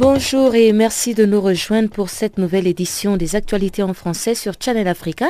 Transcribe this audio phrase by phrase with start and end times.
[0.00, 4.54] Bonjour et merci de nous rejoindre pour cette nouvelle édition des actualités en français sur
[4.58, 5.26] Channel Africa.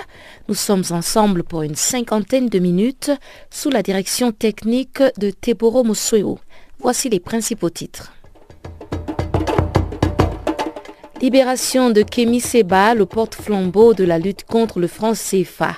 [0.49, 3.11] Nous sommes ensemble pour une cinquantaine de minutes
[3.51, 6.39] sous la direction technique de Teboro Mosueo.
[6.79, 8.13] Voici les principaux titres.
[11.21, 15.75] Libération de Kemi Seba, le porte-flambeau de la lutte contre le franc CFA.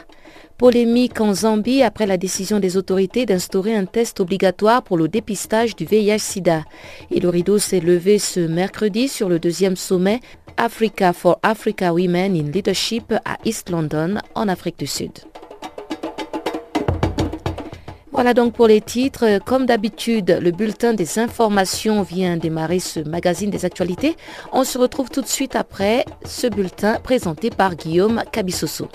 [0.58, 5.74] Polémique en Zambie après la décision des autorités d'instaurer un test obligatoire pour le dépistage
[5.74, 6.64] du VIH-Sida.
[7.10, 10.20] Et le rideau s'est levé ce mercredi sur le deuxième sommet
[10.56, 15.12] Africa for Africa Women in Leadership à East London, en Afrique du Sud.
[18.12, 19.40] Voilà donc pour les titres.
[19.44, 24.16] Comme d'habitude, le bulletin des informations vient démarrer ce magazine des actualités.
[24.52, 28.88] On se retrouve tout de suite après ce bulletin présenté par Guillaume Cabissoso.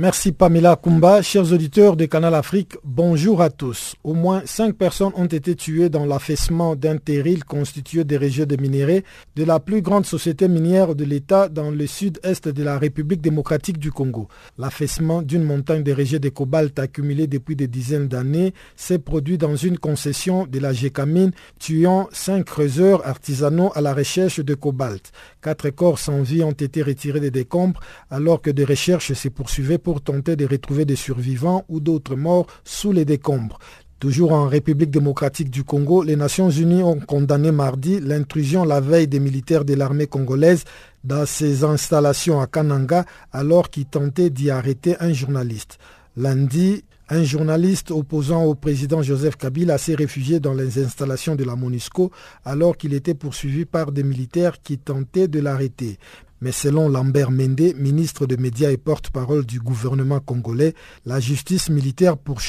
[0.00, 1.22] Merci Pamela Kumba.
[1.22, 3.96] Chers auditeurs de Canal Afrique, bonjour à tous.
[4.04, 8.54] Au moins cinq personnes ont été tuées dans l'affaissement d'un terril constitué des régions de
[8.54, 9.02] minéraux
[9.34, 13.78] de la plus grande société minière de l'État dans le sud-est de la République démocratique
[13.78, 14.28] du Congo.
[14.56, 19.56] L'affaissement d'une montagne de régions de cobalt accumulée depuis des dizaines d'années s'est produit dans
[19.56, 25.10] une concession de la GECAMINE, tuant cinq creuseurs artisanaux à la recherche de cobalt.
[25.42, 29.78] Quatre corps sans vie ont été retirés des décombres alors que des recherches se poursuivaient
[29.87, 33.58] pour tenter de retrouver des survivants ou d'autres morts sous les décombres.
[33.98, 39.08] Toujours en République démocratique du Congo, les Nations unies ont condamné mardi l'intrusion la veille
[39.08, 40.62] des militaires de l'armée congolaise
[41.02, 45.78] dans ses installations à Kananga alors qu'ils tentaient d'y arrêter un journaliste.
[46.16, 51.56] Lundi, un journaliste opposant au président Joseph Kabila s'est réfugié dans les installations de la
[51.56, 52.12] MONUSCO
[52.44, 55.98] alors qu'il était poursuivi par des militaires qui tentaient de l'arrêter.
[56.40, 62.16] Mais selon Lambert Mende, ministre des Médias et porte-parole du gouvernement congolais, la justice militaire
[62.16, 62.40] pour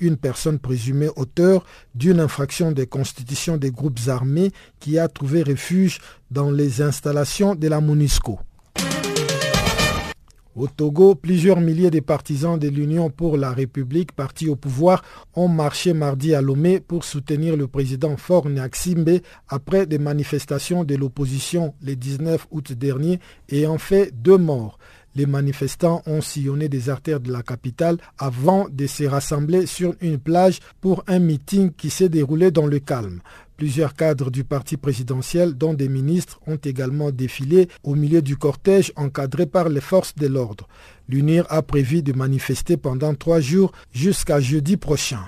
[0.00, 1.64] une personne présumée auteur
[1.94, 4.50] d'une infraction des constitutions des groupes armés
[4.80, 5.98] qui a trouvé refuge
[6.30, 8.38] dans les installations de la MONUSCO.
[10.58, 15.04] Au Togo, plusieurs milliers de partisans de l'Union pour la République, partis au pouvoir,
[15.36, 20.96] ont marché mardi à Lomé pour soutenir le président Faure Nyaximbe après des manifestations de
[20.96, 23.20] l'opposition le 19 août dernier
[23.50, 24.80] ayant fait deux morts.
[25.14, 30.18] Les manifestants ont sillonné des artères de la capitale avant de se rassembler sur une
[30.18, 33.20] plage pour un meeting qui s'est déroulé dans le calme.
[33.58, 38.92] Plusieurs cadres du parti présidentiel, dont des ministres, ont également défilé au milieu du cortège
[38.94, 40.68] encadré par les forces de l'ordre.
[41.08, 45.24] L'UNIR a prévu de manifester pendant trois jours jusqu'à jeudi prochain.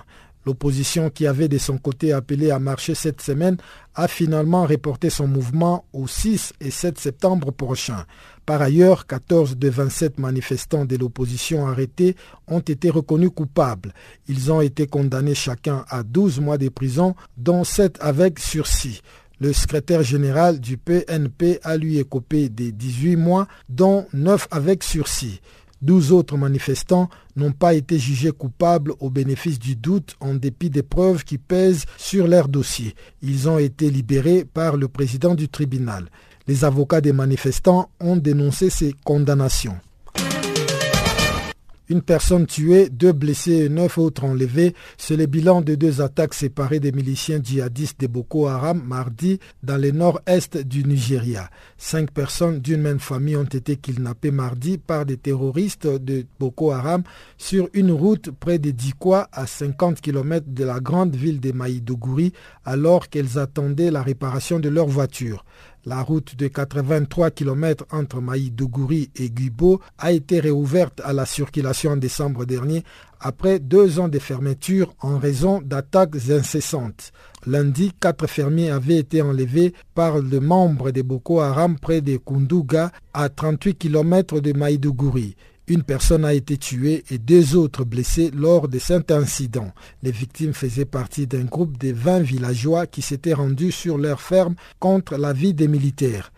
[0.46, 3.56] L'opposition qui avait de son côté appelé à marcher cette semaine
[3.96, 8.04] a finalement reporté son mouvement au 6 et 7 septembre prochain.
[8.50, 12.16] Par ailleurs, 14 des 27 manifestants de l'opposition arrêtés
[12.48, 13.94] ont été reconnus coupables.
[14.26, 19.02] Ils ont été condamnés chacun à 12 mois de prison, dont 7 avec sursis.
[19.38, 25.40] Le secrétaire général du PNP a lui écopé des 18 mois, dont 9 avec sursis.
[25.82, 30.82] 12 autres manifestants n'ont pas été jugés coupables au bénéfice du doute en dépit des
[30.82, 32.96] preuves qui pèsent sur leur dossier.
[33.22, 36.08] Ils ont été libérés par le président du tribunal.
[36.50, 39.76] Les avocats des manifestants ont dénoncé ces condamnations.
[41.88, 46.34] Une personne tuée, deux blessés et neuf autres enlevés, c'est le bilan de deux attaques
[46.34, 51.50] séparées des miliciens djihadistes de Boko Haram mardi dans le nord-est du Nigeria.
[51.78, 57.02] Cinq personnes d'une même famille ont été kidnappées mardi par des terroristes de Boko Haram
[57.38, 62.32] sur une route près de Dikwa à 50 km de la grande ville de Maïdougouri
[62.64, 65.44] alors qu'elles attendaient la réparation de leur voiture.
[65.86, 71.92] La route de 83 km entre Maïdougouri et Guibo a été réouverte à la circulation
[71.92, 72.84] en décembre dernier
[73.18, 77.12] après deux ans de fermeture en raison d'attaques incessantes.
[77.46, 82.92] Lundi, quatre fermiers avaient été enlevés par le membre de Boko Haram près de Kunduga
[83.14, 85.34] à 38 km de Maïdougouri.
[85.70, 89.72] Une personne a été tuée et deux autres blessés lors de cet incident.
[90.02, 94.56] Les victimes faisaient partie d'un groupe de 20 villageois qui s'étaient rendus sur leur ferme
[94.80, 96.32] contre l'avis des militaires.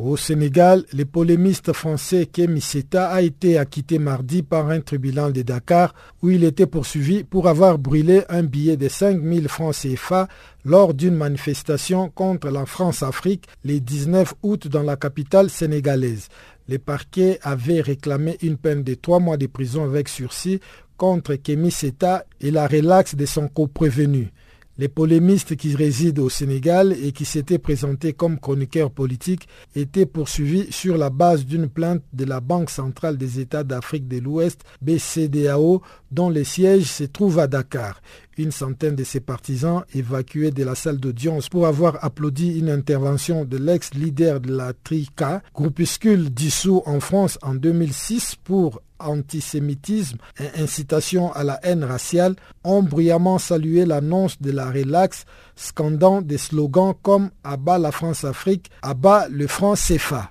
[0.00, 5.42] Au Sénégal, le polémiste français Kémy Seta a été acquitté mardi par un tribunal de
[5.42, 5.92] Dakar
[6.22, 10.28] où il était poursuivi pour avoir brûlé un billet de 5000 francs CFA
[10.64, 16.28] lors d'une manifestation contre la France-Afrique le 19 août dans la capitale sénégalaise.
[16.68, 20.60] Le parquet avait réclamé une peine de trois mois de prison avec sursis
[20.96, 24.30] contre Kémy Seta et la relaxe de son co-prévenu.
[24.80, 30.70] Les polémistes qui résident au Sénégal et qui s'étaient présentés comme chroniqueurs politiques étaient poursuivis
[30.70, 35.82] sur la base d'une plainte de la Banque centrale des États d'Afrique de l'Ouest, BCDAO,
[36.12, 38.00] dont le siège se trouve à Dakar.
[38.38, 43.44] Une centaine de ses partisans évacués de la salle d'audience pour avoir applaudi une intervention
[43.44, 51.32] de l'ex-leader de la TRICA, groupuscule dissous en France en 2006 pour antisémitisme et incitation
[51.32, 55.24] à la haine raciale ont bruyamment salué l'annonce de la relax,
[55.56, 60.30] scandant des slogans comme Abat la France-Afrique, Abat le franc CFA.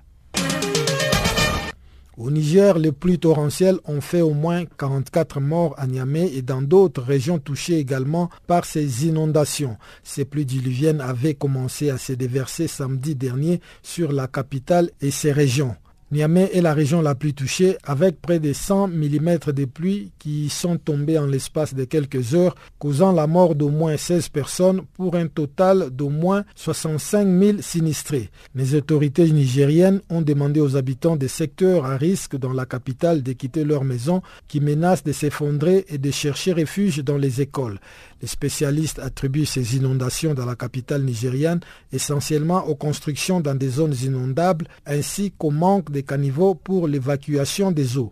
[2.18, 6.64] Au Niger, les pluies torrentielles ont fait au moins 44 morts à Niamey et dans
[6.64, 9.78] d'autres régions touchées également par ces inondations.
[10.02, 15.31] Ces pluies diluviennes avaient commencé à se déverser samedi dernier sur la capitale et ses
[15.31, 15.75] régions.
[16.09, 20.48] Niamey est la région la plus touchée avec près de 100 mm de pluie qui
[20.48, 25.15] sont tombés en l'espace de quelques heures, causant la mort d'au moins 16 personnes pour
[25.15, 28.30] un total d'au moins 65 000 sinistrés.
[28.56, 33.33] Les autorités nigériennes ont demandé aux habitants des secteurs à risque dans la capitale de
[33.33, 37.80] quitter leurs maisons qui menacent de s'effondrer et de chercher refuge dans les écoles.
[38.22, 41.60] Les spécialistes attribuent ces inondations dans la capitale nigériane
[41.92, 47.98] essentiellement aux constructions dans des zones inondables ainsi qu'au manque de caniveaux pour l'évacuation des
[47.98, 48.12] eaux.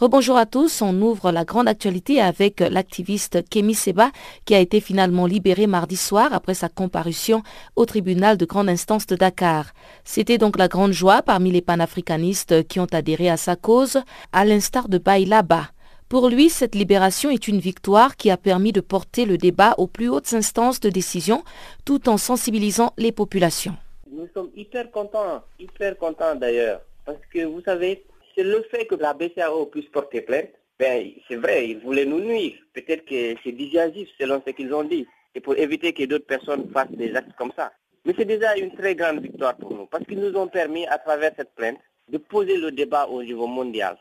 [0.00, 4.10] Rebonjour à tous, on ouvre la grande actualité avec l'activiste Kemi Seba
[4.46, 7.42] qui a été finalement libéré mardi soir après sa comparution
[7.76, 9.72] au tribunal de grande instance de Dakar.
[10.04, 14.00] C'était donc la grande joie parmi les panafricanistes qui ont adhéré à sa cause,
[14.32, 15.68] à l'instar de Bailaba.
[16.08, 19.86] Pour lui, cette libération est une victoire qui a permis de porter le débat aux
[19.86, 21.44] plus hautes instances de décision
[21.84, 23.76] tout en sensibilisant les populations.
[24.10, 28.02] Nous sommes hyper contents, hyper contents d'ailleurs, parce que vous savez,
[28.42, 30.50] le fait que la BCAO puisse porter plainte.
[30.78, 32.54] Ben, c'est vrai, ils voulaient nous nuire.
[32.72, 35.06] Peut-être que c'est dissuasif selon ce qu'ils ont dit.
[35.34, 37.72] Et pour éviter que d'autres personnes fassent des actes comme ça.
[38.04, 39.86] Mais c'est déjà une très grande victoire pour nous.
[39.86, 41.78] Parce qu'ils nous ont permis, à travers cette plainte,
[42.08, 43.96] de poser le débat au niveau mondial.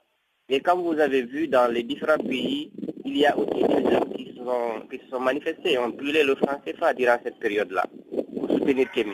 [0.48, 2.72] Et comme vous avez vu, dans les différents pays,
[3.06, 6.60] il y a aussi des gens qui sont, se sont manifestés, ont brûlé le franc
[6.66, 7.86] CFA durant cette période-là,
[8.36, 9.14] pour soutenir Kémy.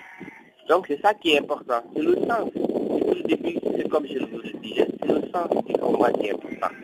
[0.70, 1.84] Donc c'est ça qui est important.
[1.96, 2.50] C'est le sens.
[2.54, 3.60] Depuis le début,
[3.96, 6.76] comme je le disais, c'est le sens du combat qui est important.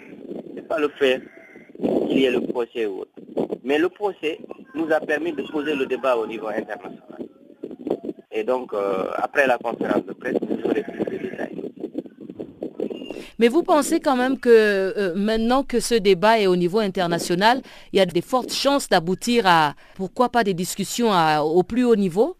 [0.55, 1.21] C'est pas le fait
[2.07, 3.11] qu'il y ait le procès ou autre.
[3.65, 4.39] Mais le procès
[4.75, 7.27] nous a permis de poser le débat au niveau international.
[8.31, 11.61] Et donc, euh, après la conférence de presse, vous aurez plus de détails.
[13.39, 17.61] Mais vous pensez quand même que euh, maintenant que ce débat est au niveau international,
[17.91, 21.97] il y a des fortes chances d'aboutir à, pourquoi pas, des discussions au plus haut
[21.97, 22.37] niveau?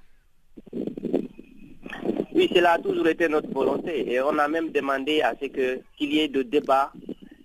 [2.41, 5.83] Oui, cela a toujours été notre volonté et on a même demandé à ce qu'il
[6.13, 6.91] y ait de débats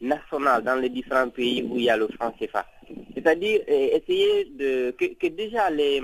[0.00, 2.64] nationaux dans les différents pays où il y a le franc CFA.
[3.14, 6.00] C'est-à-dire euh, essayer de que, déjà les,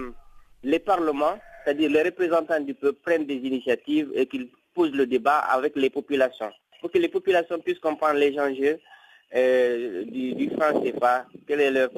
[0.63, 5.39] les parlements, c'est-à-dire les représentants du peuple prennent des initiatives et qu'ils posent le débat
[5.39, 6.51] avec les populations
[6.83, 8.79] pour que les populations puissent comprendre les enjeux
[9.35, 11.89] euh, du, franc CFA, quel est leur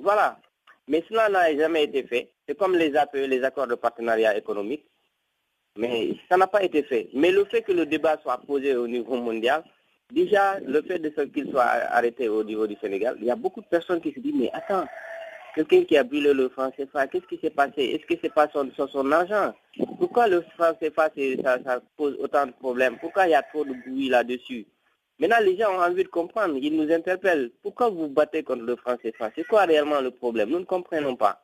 [0.00, 0.38] voilà.
[0.86, 2.30] Mais cela n'a jamais été fait.
[2.46, 4.84] C'est comme les APE, les accords de partenariat économique.
[5.76, 7.08] Mais ça n'a pas été fait.
[7.14, 9.62] Mais le fait que le débat soit posé au niveau mondial,
[10.12, 13.36] déjà, le fait de ce qu'il soit arrêté au niveau du Sénégal, il y a
[13.36, 14.86] beaucoup de personnes qui se disent, mais attends,
[15.54, 17.82] quelqu'un qui a brûlé le franc CFA, qu'est-ce qui s'est passé?
[17.82, 19.54] Est-ce que c'est pas son, son, argent?
[19.98, 21.10] Pourquoi le franc CFA,
[21.44, 22.98] ça, ça pose autant de problèmes?
[22.98, 24.66] Pourquoi il y a trop de bruit là-dessus?
[25.20, 27.50] Maintenant, les gens ont envie de comprendre, ils nous interpellent.
[27.62, 29.30] Pourquoi vous battez contre le franc CFA?
[29.34, 30.50] C'est quoi réellement le problème?
[30.50, 31.42] Nous ne comprenons pas.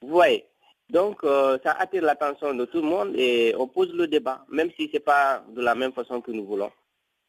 [0.00, 0.44] Vous voyez?
[0.90, 4.70] Donc, euh, ça attire l'attention de tout le monde et on pose le débat, même
[4.76, 6.70] si ce n'est pas de la même façon que nous voulons.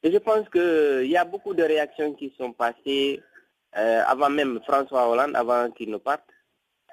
[0.03, 3.22] Et je pense qu'il y a beaucoup de réactions qui sont passées
[3.77, 6.27] euh, avant même François Hollande, avant qu'il ne parte.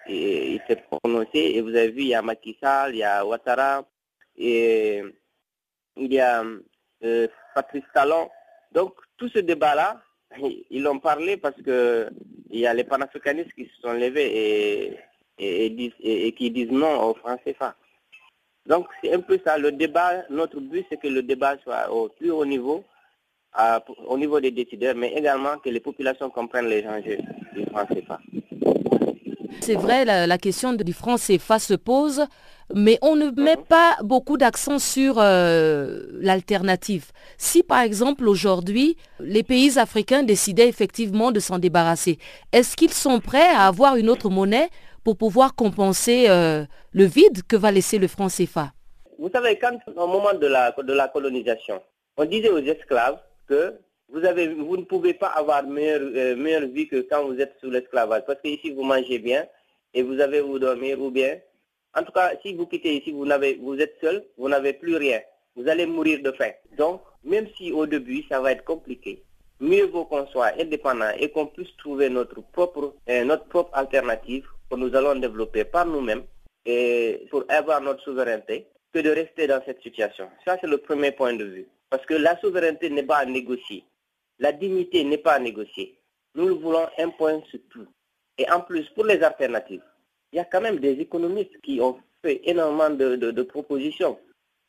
[0.07, 3.03] Et, il s'est prononcé et vous avez vu, il y a Macky Sall, il y
[3.03, 3.85] a Ouattara,
[4.37, 5.03] et
[5.97, 6.45] il y a
[7.05, 8.31] euh, Patrice Talon.
[8.73, 10.01] Donc, tout ce débat-là,
[10.71, 12.09] ils l'ont parlé parce que
[12.49, 14.99] il y a les panafricanistes qui se sont levés et,
[15.41, 17.75] et, qui disent non au franc CFA.
[18.67, 19.59] Donc, c'est un peu ça.
[19.59, 22.85] Le débat, notre but, c'est que le débat soit au plus haut niveau
[24.07, 27.19] au niveau des décideurs, mais également que les populations comprennent les enjeux
[27.55, 28.21] du franc CFA.
[29.61, 32.25] C'est vrai, la, question du franc CFA se pose,
[32.75, 33.65] mais on ne met mhm.
[33.69, 37.07] pas beaucoup d'accent sur euh, l'alternative.
[37.37, 42.19] Si par exemple aujourd'hui, les pays africains décidaient effectivement de s'en débarrasser,
[42.53, 44.71] est-ce qu'ils sont prêts à avoir une autre monnaie
[45.05, 48.73] pour pouvoir compenser euh, le vide que va laisser le franc CFA
[49.19, 51.81] Vous savez, quand au moment de la, de la colonisation,
[52.17, 53.19] on disait aux esclaves,
[53.51, 53.75] que
[54.09, 57.55] vous, avez, vous ne pouvez pas avoir meilleure, euh, meilleure vie que quand vous êtes
[57.61, 58.23] sous l'esclavage.
[58.27, 59.47] Parce que ici, vous mangez bien
[59.93, 61.39] et vous avez où dormir ou bien.
[61.95, 63.27] En tout cas, si vous quittez ici, vous,
[63.61, 65.21] vous êtes seul, vous n'avez plus rien.
[65.57, 66.53] Vous allez mourir de faim.
[66.79, 69.25] Donc, même si au début, ça va être compliqué,
[69.59, 74.47] mieux vaut qu'on soit indépendant et qu'on puisse trouver notre propre, euh, notre propre alternative
[74.71, 76.23] que nous allons développer par nous-mêmes
[76.65, 80.29] et pour avoir notre souveraineté que de rester dans cette situation.
[80.45, 81.67] Ça, c'est le premier point de vue.
[81.91, 83.85] Parce que la souveraineté n'est pas à négocier.
[84.39, 85.99] La dignité n'est pas à négocier.
[86.35, 87.87] Nous voulons un point sur tout.
[88.39, 89.83] Et en plus, pour les alternatives,
[90.33, 94.19] il y a quand même des économistes qui ont fait énormément de, propositions.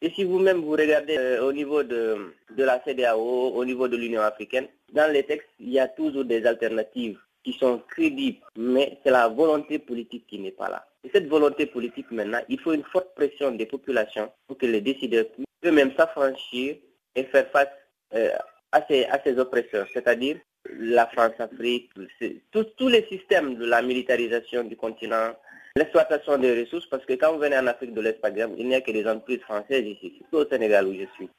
[0.02, 3.96] Et si vous-même vous regardez euh, au niveau de, de la CDAO, au niveau de
[3.98, 9.00] l'Union africaine, dans les textes, il y a toujours des alternatives qui sont crédibles, mais
[9.04, 10.86] c'est la volonté politique qui n'est pas là.
[11.04, 14.82] Et cette volonté politique maintenant, il faut une forte pression des populations pour que les
[14.82, 16.76] décideurs puissent eux-mêmes s'affranchir
[17.16, 17.70] et faire face
[18.14, 18.30] euh,
[18.72, 20.38] à, ces, à oppresseurs, c'est-à-dire
[20.70, 21.90] la France-Afrique,
[22.52, 25.36] tous les systèmes de la militarisation du continent,
[25.76, 28.68] l'exploitation des ressources, parce que quand vous venez en Afrique de l'Est, par exemple, il
[28.68, 31.30] n'y a que des entreprises françaises ici, surtout au Sénégal où je suis.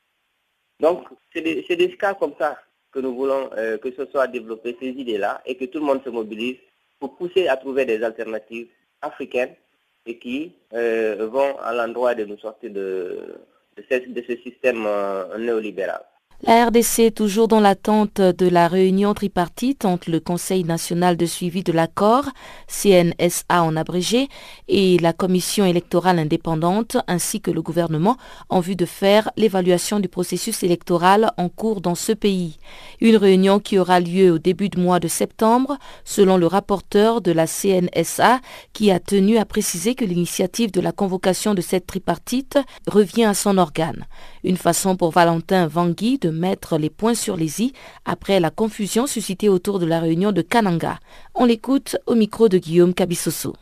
[0.80, 2.58] Donc, c'est des, cas comme ça
[2.92, 6.02] que nous voulons euh, que ce soit développé, ces idées-là, et que tout le monde
[6.04, 6.56] se mobilise
[7.00, 8.68] pour pousser à trouver des alternatives
[9.00, 9.54] africaines
[10.06, 13.34] et qui euh, vont à l'endroit de nous sortir de,
[13.76, 16.02] de ce, système euh, néolibéral.
[16.44, 21.62] La RDC toujours dans l'attente de la réunion tripartite entre le Conseil national de suivi
[21.62, 22.24] de l'accord,
[22.66, 24.26] CNSA en abrégé,
[24.66, 28.16] et la Commission électorale indépendante, ainsi que le gouvernement,
[28.48, 32.58] en vue de faire l'évaluation du processus électoral en cours dans ce pays.
[33.00, 37.30] Une réunion qui aura lieu au début du mois de septembre, selon le rapporteur de
[37.30, 38.40] la CNSA,
[38.72, 42.58] qui a tenu à préciser que l'initiative de la convocation de cette tripartite
[42.88, 44.06] revient à son organe.
[44.42, 47.72] Une façon pour Valentin Vangui de mettre les points sur les i
[48.04, 50.98] après la confusion suscitée autour de la réunion de Kananga.
[51.34, 53.54] On l'écoute au micro de Guillaume Cabissoso.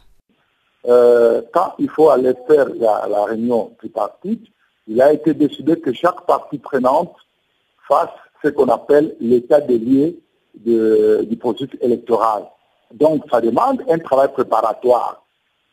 [0.86, 4.46] Euh, quand il faut aller faire la, réunion tripartite,
[4.86, 7.14] il a été décidé que chaque partie prenante
[7.86, 8.08] fasse
[8.42, 10.16] ce qu'on appelle l'état des lieux
[10.54, 12.44] du processus électoral.
[12.92, 15.22] Donc, ça demande un travail préparatoire.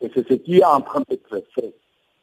[0.00, 1.74] Et c'est ce qui est en train d'être fait.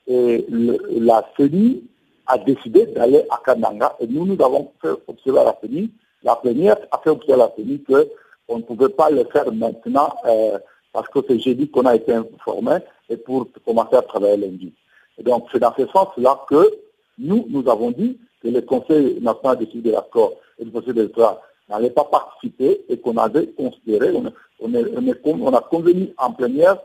[0.07, 1.83] Et la CENI
[2.27, 5.91] a décidé d'aller à Kananga et nous, nous avons fait observer à la CENI,
[6.23, 10.13] la première a fait observer à la CENI qu'on ne pouvait pas le faire maintenant
[10.25, 10.57] euh,
[10.91, 12.77] parce que c'est jeudi qu'on a été informé
[13.09, 14.73] et pour commencer à travailler lundi.
[15.17, 16.71] Et donc c'est dans ce sens-là que
[17.17, 21.41] nous, nous avons dit que le Conseil national de de l'accord et le Conseil d'État
[21.69, 26.77] n'allait pas participer et qu'on avait considéré, on, on, a convenu en première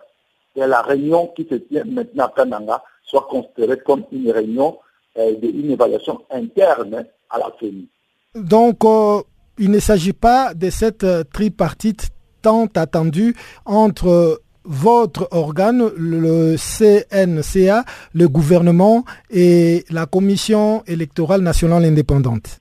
[0.54, 4.78] que la réunion qui se tient maintenant à Kananga soit considérée comme une réunion
[5.18, 7.88] euh, une évaluation interne à la CENI.
[8.34, 9.20] Donc, euh,
[9.58, 12.10] il ne s'agit pas de cette euh, tripartite
[12.42, 13.34] tant attendue
[13.66, 22.60] entre votre organe, le CNCA, le gouvernement et la Commission électorale nationale indépendante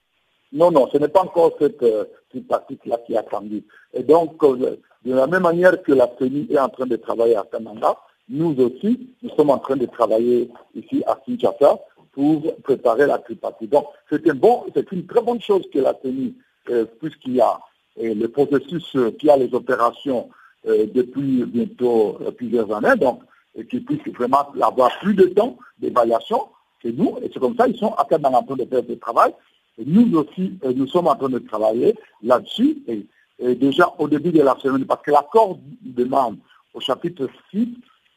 [0.52, 1.86] Non, non, ce n'est pas encore cette
[2.32, 3.64] tripartite-là qui est attendue.
[3.94, 7.46] Et donc, de la même manière que la CENI est en train de travailler à
[7.50, 7.96] Kananga,
[8.30, 11.80] nous aussi, nous sommes en train de travailler ici à Kinshasa
[12.12, 13.70] pour préparer la tripartite.
[13.70, 16.34] Donc, c'est bon, une très bonne chose que la tenue,
[16.70, 17.60] euh, puisqu'il y a
[17.98, 20.30] le processus, euh, qui a les opérations
[20.66, 23.22] depuis bientôt plusieurs années, donc
[23.70, 26.50] qu'ils puissent vraiment avoir plus de temps d'évaluation.
[26.82, 28.94] C'est nous, et c'est comme ça, ils sont à train en train de faire ce
[28.96, 29.32] travail.
[29.78, 32.84] Et nous aussi, nous sommes en train de travailler là-dessus.
[32.90, 33.08] Et,
[33.56, 36.40] déjà au début de la semaine, parce que l'accord demande
[36.74, 37.70] au chapitre 6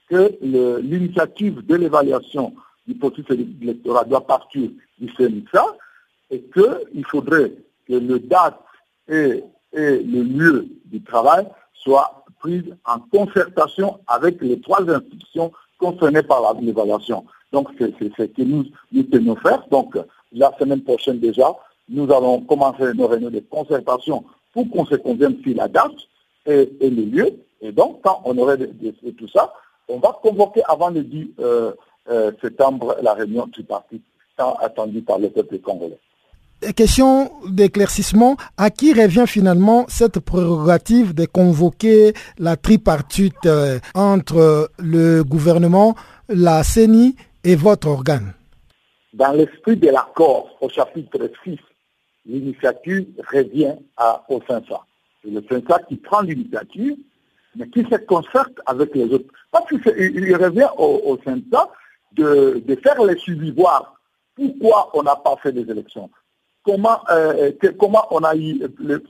[0.09, 2.55] que l'initiative de l'évaluation
[2.87, 5.65] du processus électoral doit partir du CNSA
[6.31, 7.53] et qu'il faudrait
[7.87, 8.59] que le date
[9.09, 16.55] et, le lieu du travail soient prises en concertation avec les trois institutions concernées par
[16.61, 17.25] l'évaluation.
[17.53, 19.67] Donc c'est ce que nous, nous tenons faire.
[19.71, 19.97] Donc
[20.33, 21.55] la semaine prochaine déjà,
[21.89, 25.93] nous allons commencer nos réunions de concertation pour qu'on se convienne sur la date
[26.47, 27.39] et, le lieu.
[27.61, 29.53] Et donc, quand on aurait tout ça,
[29.89, 31.73] on va convoquer avant le 10 euh,
[32.11, 34.01] euh, septembre la réunion du parti
[34.37, 35.99] tant attendue par le peuple congolais.
[36.77, 45.23] Question d'éclaircissement, à qui revient finalement cette prérogative de convoquer la tripartite euh, entre le
[45.25, 45.97] gouvernement,
[46.29, 48.35] la CENI et votre organe?
[49.13, 51.59] Dans l'esprit de l'accord au chapitre 6,
[52.27, 54.81] l'initiative revient à, au CENSA.
[55.25, 56.97] C'est le CENSA qui prend l'initiative,
[57.57, 59.27] mais qui se concerte avec les autres.
[59.51, 61.19] Parce qu'il revient au, au
[62.15, 63.95] de, faire les suivis, voir
[64.35, 66.11] pourquoi on n'a pas fait des élections,
[66.65, 68.61] comment, euh, comment on a eu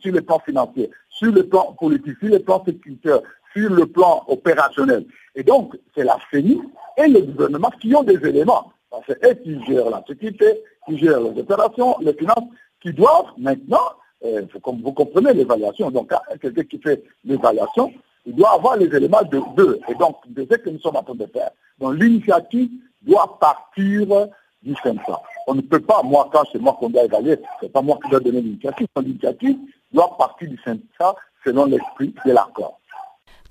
[0.01, 3.21] sur le plan financier, sur le plan politique, sur le plan sécuritaire,
[3.55, 5.07] sur le plan opérationnel.
[5.35, 6.61] Et donc, c'est la CENI
[6.97, 8.73] et le gouvernement qui ont des éléments.
[9.07, 12.49] C'est eux qui gèrent la sécurité, qui gèrent les opérations, les finances,
[12.81, 13.93] qui doivent maintenant,
[14.25, 17.93] euh, comme vous comprenez l'évaluation, donc quelqu'un qui fait l'évaluation,
[18.27, 19.81] il doit avoir les éléments de deux.
[19.89, 21.51] Et donc, de ce que nous sommes en train de faire.
[21.79, 22.71] Donc, l'initiative
[23.07, 24.29] doit partir
[24.63, 25.21] du CENSA.
[25.47, 28.11] On ne peut pas, moi, quand c'est moi qu'on doit évaluer, c'est pas moi qui
[28.11, 28.87] dois donner l'initiative.
[28.97, 29.57] L'initiative
[29.93, 32.81] doit partir du CENSA selon l'esprit de l'accord.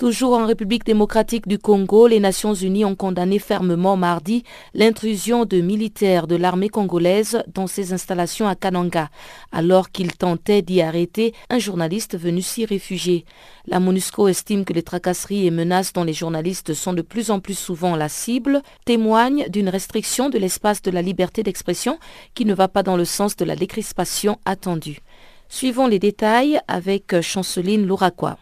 [0.02, 4.44] Toujours en République démocratique du Congo, les Nations unies ont condamné fermement mardi
[4.74, 9.12] l'intrusion de militaires de l'armée congolaise dans ses installations à Kananga,
[9.52, 13.26] alors qu'ils tentaient d'y arrêter un journaliste venu s'y réfugier.
[13.68, 17.40] La MONUSCO estime que les tracasseries et menaces dont les journalistes sont de plus en
[17.40, 22.00] plus souvent la cible témoignent d'une restriction de l'espace de la liberté d'expression
[22.34, 25.02] qui ne va pas dans le sens de la décrispation attendue.
[25.48, 28.40] Suivons les détails avec Chanceline Louraquois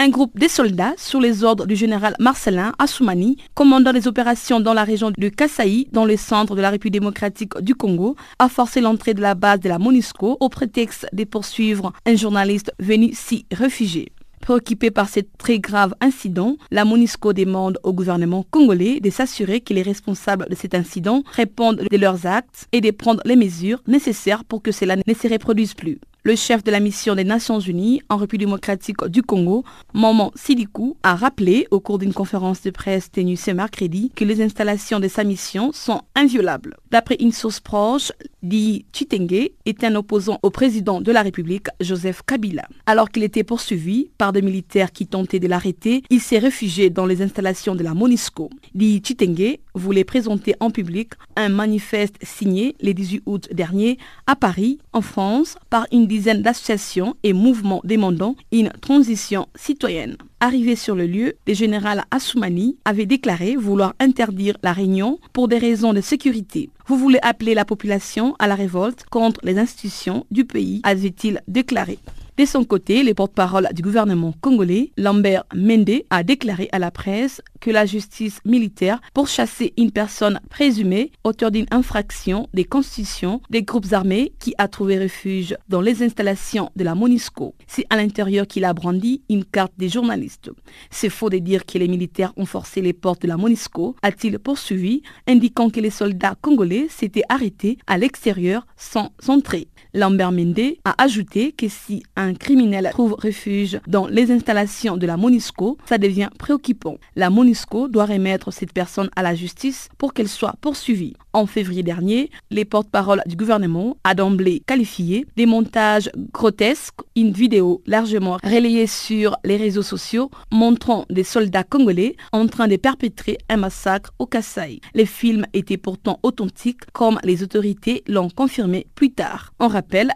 [0.00, 4.72] un groupe de soldats sous les ordres du général Marcelin Assoumani, commandant des opérations dans
[4.72, 8.80] la région de Kasaï, dans le centre de la République démocratique du Congo, a forcé
[8.80, 13.44] l'entrée de la base de la MONUSCO au prétexte de poursuivre un journaliste venu s'y
[13.50, 14.12] réfugier.
[14.40, 19.74] Préoccupé par ce très grave incident, la MONUSCO demande au gouvernement congolais de s'assurer que
[19.74, 24.44] les responsables de cet incident répondent de leurs actes et de prendre les mesures nécessaires
[24.44, 25.98] pour que cela ne se reproduise plus.
[26.28, 29.64] Le chef de la mission des Nations Unies en République démocratique du Congo,
[29.94, 34.42] Maman Sidikou, a rappelé au cours d'une conférence de presse tenue ce mercredi que les
[34.42, 36.76] installations de sa mission sont inviolables.
[36.90, 42.22] D'après une source proche, Di Chitenge est un opposant au président de la République, Joseph
[42.24, 42.68] Kabila.
[42.86, 47.04] Alors qu'il était poursuivi par des militaires qui tentaient de l'arrêter, il s'est réfugié dans
[47.04, 48.48] les installations de la MONUSCO.
[48.76, 53.98] Di Chitenge voulait présenter en public un manifeste signé le 18 août dernier
[54.28, 60.16] à Paris, en France, par une dizaine d'associations et mouvements demandant une transition citoyenne.
[60.40, 65.58] Arrivé sur le lieu, le général Assoumani avait déclaré vouloir interdire la réunion pour des
[65.58, 66.70] raisons de sécurité.
[66.86, 71.98] Vous voulez appeler la population à la révolte contre les institutions du pays, avait-il déclaré.
[72.38, 77.42] De son côté, le porte-parole du gouvernement congolais, Lambert Mende, a déclaré à la presse
[77.60, 83.64] que la justice militaire pour chasser une personne présumée auteur d'une infraction des constitutions des
[83.64, 87.56] groupes armés qui a trouvé refuge dans les installations de la MONUSCO.
[87.66, 90.52] C'est à l'intérieur qu'il a brandi une carte des journalistes.
[90.92, 94.38] C'est faux de dire que les militaires ont forcé les portes de la MONUSCO, a-t-il
[94.38, 99.66] poursuivi, indiquant que les soldats congolais s'étaient arrêtés à l'extérieur sans entrer.
[99.94, 105.16] Lambert Mende a ajouté que si un criminel trouve refuge dans les installations de la
[105.16, 106.98] MONUSCO, ça devient préoccupant.
[107.16, 111.14] La MONUSCO doit remettre cette personne à la justice pour qu'elle soit poursuivie.
[111.32, 117.82] En février dernier, les porte-paroles du gouvernement a d'emblée qualifié des montages grotesques une vidéo
[117.86, 123.56] largement relayée sur les réseaux sociaux montrant des soldats congolais en train de perpétrer un
[123.56, 124.80] massacre au Kassai.
[124.94, 129.52] Les films étaient pourtant authentiques comme les autorités l'ont confirmé plus tard.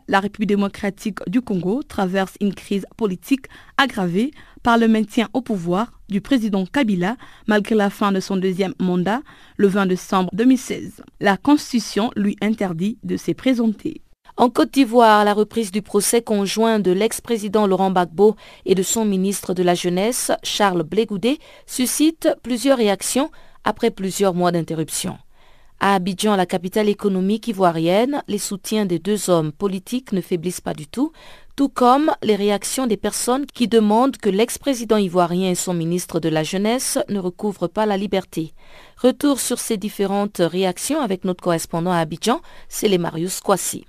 [0.08, 4.32] La République démocratique du Congo traverse une crise politique aggravée
[4.62, 9.22] par le maintien au pouvoir du président Kabila malgré la fin de son deuxième mandat
[9.56, 11.02] le 20 décembre 2016.
[11.20, 14.02] La Constitution lui interdit de se présenter.
[14.38, 19.04] En Côte d'Ivoire, la reprise du procès conjoint de l'ex-président Laurent Gbagbo et de son
[19.04, 23.30] ministre de la Jeunesse, Charles Blégoudet, suscite plusieurs réactions
[23.64, 25.18] après plusieurs mois d'interruption.
[25.84, 30.74] À Abidjan, la capitale économique ivoirienne, les soutiens des deux hommes politiques ne faiblissent pas
[30.74, 31.10] du tout,
[31.56, 36.28] tout comme les réactions des personnes qui demandent que l'ex-président ivoirien et son ministre de
[36.28, 38.54] la Jeunesse ne recouvrent pas la liberté.
[38.96, 43.84] Retour sur ces différentes réactions avec notre correspondant à Abidjan, c'est les Marius Kwasi.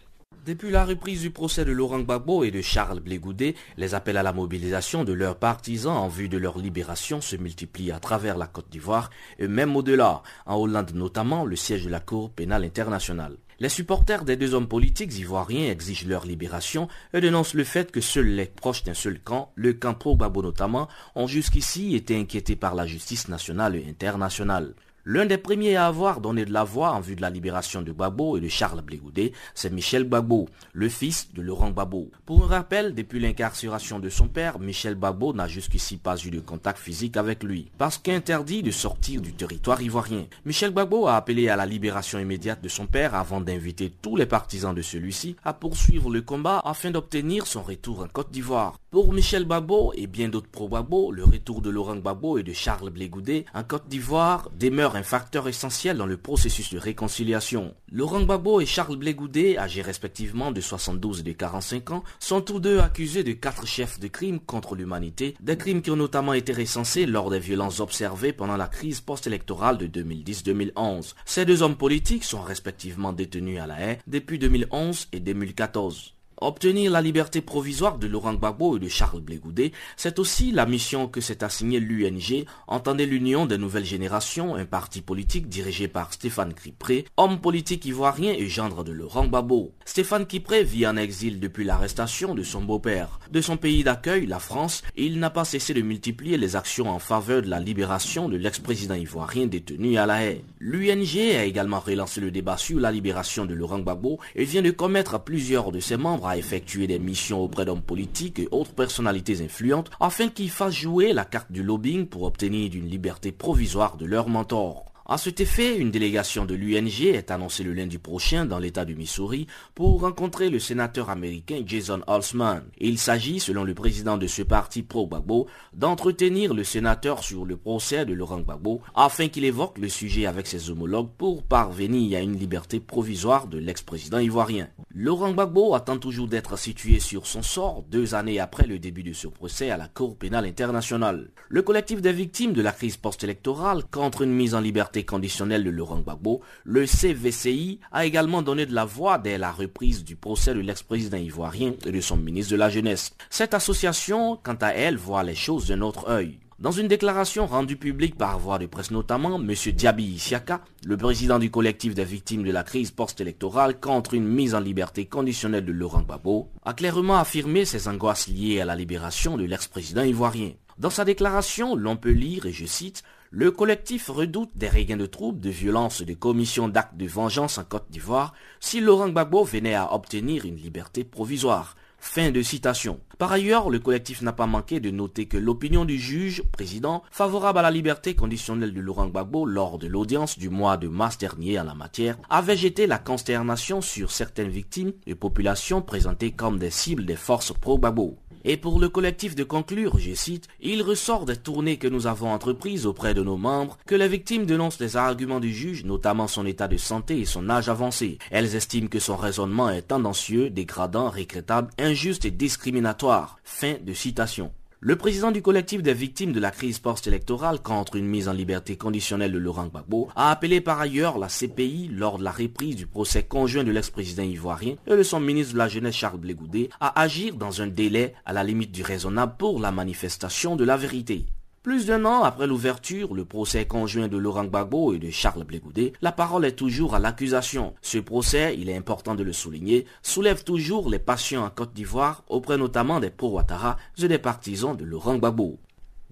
[0.46, 4.24] Depuis la reprise du procès de Laurent Gbagbo et de Charles Blégoudet, les appels à
[4.24, 8.48] la mobilisation de leurs partisans en vue de leur libération se multiplient à travers la
[8.48, 13.38] Côte d'Ivoire et même au-delà, en Hollande notamment, le siège de la Cour pénale internationale.
[13.62, 18.02] Les supporters des deux hommes politiques ivoiriens exigent leur libération et dénoncent le fait que
[18.02, 22.76] seuls les proches d'un seul camp, le camp pro-Gbagbo notamment, ont jusqu'ici été inquiétés par
[22.76, 24.74] la justice nationale et internationale.
[25.06, 27.92] L'un des premiers à avoir donné de la voix en vue de la libération de
[27.92, 32.10] Gbagbo et de Charles Blégoudet, c'est Michel Gbagbo, le fils de Laurent Gbagbo.
[32.26, 36.40] Pour un rappel, depuis l'incarcération de son père, Michel Gbagbo n'a jusqu'ici pas eu de
[36.40, 40.24] contact physique avec lui, parce qu'interdit de sortir du territoire ivoirien.
[40.46, 44.26] Michel Gbagbo a appelé à la libération immédiate de son père avant d'inviter tous les
[44.26, 48.78] partisans de celui-ci à poursuivre le combat afin d'obtenir son retour en Côte d'Ivoire.
[48.94, 52.92] Pour Michel Gbagbo et bien d'autres pro-Gbagbo, le retour de Laurent Gbagbo et de Charles
[52.92, 57.74] Blégoudet en Côte d'Ivoire demeure un facteur essentiel dans le processus de réconciliation.
[57.92, 62.60] Laurent Gbagbo et Charles Blégoudet, âgés respectivement de 72 et de 45 ans, sont tous
[62.60, 66.54] deux accusés de quatre chefs de crimes contre l'humanité, des crimes qui ont notamment été
[66.54, 71.16] recensés lors des violences observées pendant la crise post-électorale de 2010-2011.
[71.26, 76.14] Ces deux hommes politiques sont respectivement détenus à la haie depuis 2011 et 2014.
[76.38, 81.08] Obtenir la liberté provisoire de Laurent Gbagbo et de Charles Blégoudet, c'est aussi la mission
[81.08, 86.54] que s'est assignée l'UNG, entendait l'Union des nouvelles générations, un parti politique dirigé par Stéphane
[86.54, 89.74] Kipré, homme politique ivoirien et gendre de Laurent Gbagbo.
[89.86, 93.20] Stéphane Kipré vit en exil depuis l'arrestation de son beau-père.
[93.32, 97.00] De son pays d'accueil, la France, il n'a pas cessé de multiplier les actions en
[97.00, 100.44] faveur de la libération de l'ex-président ivoirien détenu à la haie.
[100.60, 104.72] L'UNG a également relancé le débat sur la libération de Laurent Gbagbo et vient de
[104.72, 109.42] commettre plusieurs de ses membres à effectuer des missions auprès d'hommes politiques et autres personnalités
[109.42, 114.06] influentes afin qu'ils fassent jouer la carte du lobbying pour obtenir une liberté provisoire de
[114.06, 114.93] leur mentor.
[115.06, 118.96] À cet effet, une délégation de l'UNG est annoncée le lundi prochain dans l'État du
[118.96, 122.64] Missouri pour rencontrer le sénateur américain Jason Halsman.
[122.78, 128.06] Il s'agit, selon le président de ce parti pro-Gbagbo, d'entretenir le sénateur sur le procès
[128.06, 132.40] de Laurent Gbagbo afin qu'il évoque le sujet avec ses homologues pour parvenir à une
[132.40, 134.70] liberté provisoire de l'ex-président ivoirien.
[134.96, 139.12] Laurent Gbagbo attend toujours d'être situé sur son sort deux années après le début de
[139.12, 141.32] ce procès à la Cour pénale internationale.
[141.50, 145.72] Le collectif des victimes de la crise post-électorale contre une mise en liberté conditionnel de
[145.72, 150.54] Laurent Gbagbo, le CVCI a également donné de la voix dès la reprise du procès
[150.54, 153.16] de l'ex-président ivoirien et de son ministre de la Jeunesse.
[153.32, 156.38] Cette association, quant à elle, voit les choses d'un autre œil.
[156.60, 159.54] Dans une déclaration rendue publique par voie de presse notamment, M.
[159.54, 164.56] Diaby Isiaka, le président du collectif des victimes de la crise post-électorale contre une mise
[164.56, 169.36] en liberté conditionnelle de Laurent Gbagbo, a clairement affirmé ses angoisses liées à la libération
[169.36, 170.52] de l'ex-président ivoirien.
[170.78, 173.04] Dans sa déclaration, l'on peut lire, et je cite,
[173.36, 177.64] le collectif redoute des regains de troubles, de violences de commissions d'actes de vengeance en
[177.64, 181.76] Côte d'Ivoire si Laurent Gbagbo venait à obtenir une liberté provisoire.
[182.06, 183.00] Fin de citation.
[183.18, 187.60] Par ailleurs, le collectif n'a pas manqué de noter que l'opinion du juge président favorable
[187.60, 191.60] à la liberté conditionnelle de Laurent Gbagbo lors de l'audience du mois de mars dernier
[191.60, 196.72] en la matière avait jeté la consternation sur certaines victimes et populations présentées comme des
[196.72, 198.18] cibles des forces pro-Gbagbo.
[198.46, 202.30] Et pour le collectif de conclure, je cite, il ressort des tournées que nous avons
[202.30, 206.46] entreprises auprès de nos membres que les victimes dénoncent les arguments du juge, notamment son
[206.46, 208.18] état de santé et son âge avancé.
[208.32, 213.38] Elles estiment que son raisonnement est tendancieux, dégradant, regrettable, injuste et discriminatoire.
[213.44, 214.52] Fin de citation.
[214.80, 218.78] Le président du collectif des victimes de la crise post-électorale contre une mise en liberté
[218.78, 222.88] conditionnelle de Laurent Gbagbo a appelé par ailleurs la CPI lors de la reprise du
[222.88, 227.00] procès conjoint de l'ex-président ivoirien et de son ministre de la Jeunesse Charles Blégoudet à
[227.00, 231.28] agir dans un délai à la limite du raisonnable pour la manifestation de la vérité.
[231.64, 235.94] Plus d'un an après l'ouverture, le procès conjoint de Laurent Gbagbo et de Charles Blégoudet,
[236.02, 237.74] la parole est toujours à l'accusation.
[237.82, 242.26] Ce procès, il est important de le souligner, soulève toujours les passions en Côte d'Ivoire,
[242.28, 245.58] auprès notamment des pro-Ouattara et des partisans de Laurent Gbagbo.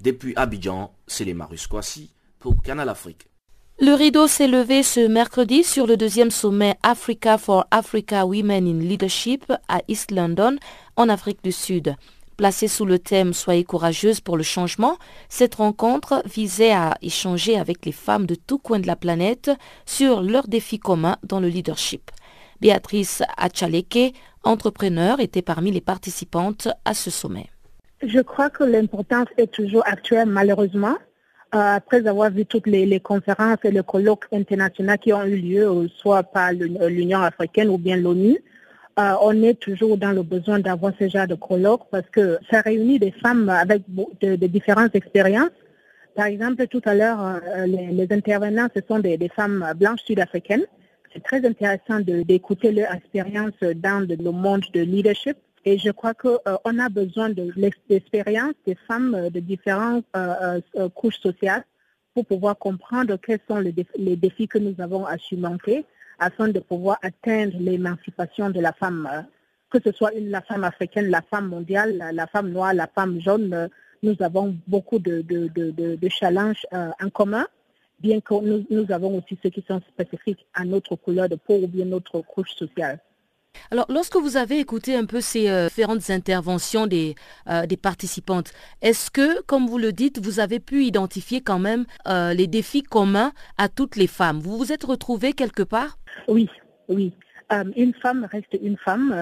[0.01, 1.67] Depuis Abidjan, c'est les Marus
[2.39, 3.27] pour Canal Afrique.
[3.77, 8.79] Le rideau s'est levé ce mercredi sur le deuxième sommet Africa for Africa Women in
[8.79, 10.55] Leadership à East London,
[10.95, 11.95] en Afrique du Sud.
[12.41, 14.97] Placée sous le thème Soyez courageuse pour le changement,
[15.29, 19.51] cette rencontre visait à échanger avec les femmes de tous coins de la planète
[19.85, 22.09] sur leurs défis communs dans le leadership.
[22.59, 27.45] Béatrice Achaleke, entrepreneur, était parmi les participantes à ce sommet.
[28.01, 30.97] Je crois que l'importance est toujours actuelle, malheureusement.
[31.53, 35.87] Euh, après avoir vu toutes les, conférences et les colloques internationaux qui ont eu lieu,
[35.95, 38.39] soit par l'Union africaine ou bien l'ONU,
[38.99, 42.61] euh, on est toujours dans le besoin d'avoir ce genre de colloques parce que ça
[42.61, 45.51] réunit des femmes avec de, différentes expériences.
[46.15, 50.65] Par exemple, tout à l'heure, euh, les, intervenants, ce sont des, femmes blanches sud-africaines.
[51.13, 56.39] C'est très intéressant d'écouter leur expérience dans le monde de leadership et je crois qu'on
[56.47, 60.05] euh, a besoin de l'expérience des femmes de différentes
[60.95, 61.63] couches sociales
[62.13, 65.85] pour pouvoir comprendre quels sont les défis, que nous avons à surmonter
[66.21, 69.25] afin de pouvoir atteindre l'émancipation de la femme,
[69.71, 73.69] que ce soit la femme africaine, la femme mondiale, la, femme noire, la femme jaune.
[74.03, 75.25] nous avons beaucoup de,
[76.09, 77.47] challenges en commun,
[77.99, 81.55] bien que nous, nous avons aussi ceux qui sont spécifiques à notre couleur de peau
[81.55, 82.99] ou bien notre couche sociale.
[83.73, 87.15] Alors, lorsque vous avez écouté un peu ces euh, différentes interventions des,
[87.47, 91.85] euh, des participantes, est-ce que, comme vous le dites, vous avez pu identifier quand même
[92.05, 94.39] euh, les défis communs à toutes les femmes?
[94.39, 95.97] Vous vous êtes retrouvée quelque part?
[96.27, 96.49] Oui,
[96.89, 97.13] oui.
[97.77, 99.15] une femme reste une femme,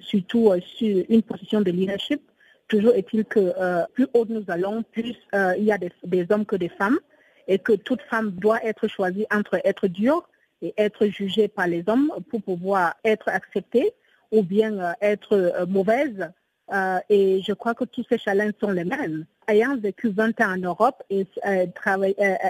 [0.00, 2.20] surtout sur une position de leadership.
[2.66, 3.52] Toujours est-il que
[3.92, 6.98] plus haut nous allons, plus il y a des, des hommes que des femmes
[7.46, 10.28] et que toute femme doit être choisie entre être dure
[10.62, 13.92] et être jugée par les hommes pour pouvoir être acceptée
[14.30, 16.30] ou bien euh, être euh, mauvaise.
[16.72, 19.26] Euh, et je crois que tous ces challenges sont les mêmes.
[19.46, 21.26] Ayant vécu 20 ans en Europe et,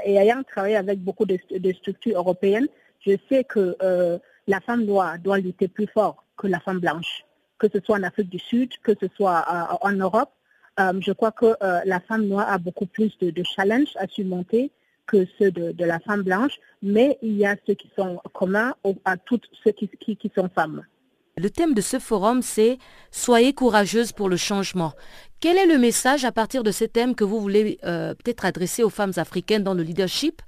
[0.05, 1.38] ayant travaillé avec beaucoup de,
[1.72, 2.68] structures européennes,
[3.01, 3.77] je sais que
[4.46, 7.25] la femme noire doit lutter plus fort que la femme blanche,
[7.59, 9.42] que ce soit en Afrique du Sud, que ce soit
[9.81, 10.31] en Europe.
[10.79, 14.70] je crois que la femme noire a beaucoup plus de, de challenges à surmonter
[15.12, 19.16] que ceux de, la femme blanche, mais il y a ceux qui sont communs à
[19.18, 19.90] toutes ceux qui,
[20.35, 20.83] sont femmes.
[21.37, 22.79] Le thème de ce forum, c'est
[23.11, 24.92] Soyez courageuse pour le changement.
[25.40, 28.83] Quel est le message à partir de ce thème que vous voulez euh, peut-être adresser
[28.83, 30.40] aux femmes africaines dans le leadership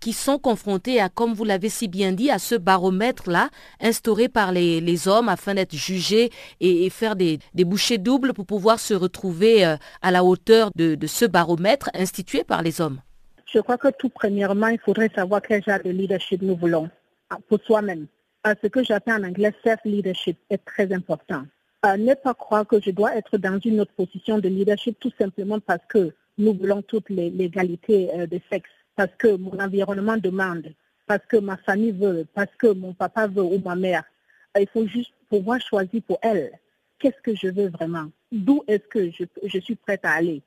[0.00, 3.50] qui sont confrontées à, comme vous l'avez si bien dit, à ce baromètre-là
[3.80, 8.94] instauré par les, hommes afin d'être jugés et, faire des, bouchées doubles pour pouvoir se
[8.94, 13.00] retrouver euh, à la hauteur de ce baromètre institué par les hommes?
[13.52, 16.90] Je crois que tout premièrement, il faudrait savoir quel genre de leadership nous voulons
[17.30, 18.06] ah, pour soi-même.
[18.46, 21.44] Euh, ce que j'appelle en anglais self-leadership est très important.
[21.86, 25.12] Euh, ne pas croire que je dois être dans une autre position de leadership tout
[25.18, 30.72] simplement parce que nous voulons toute l'égalité euh, de sexe, parce que mon environnement demande,
[31.06, 34.04] parce que ma famille veut, parce que mon papa veut ou ma mère.
[34.58, 36.52] il faut juste pouvoir choisir pour elle
[36.98, 40.42] qu'est-ce que je veux vraiment, d'où est-ce que je suis prête à aller?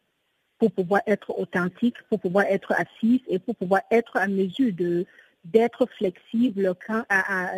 [0.62, 5.08] Pour pouvoir être authentique, pour pouvoir être assise et pour pouvoir être à mesure de
[5.44, 7.04] d'être flexible quand,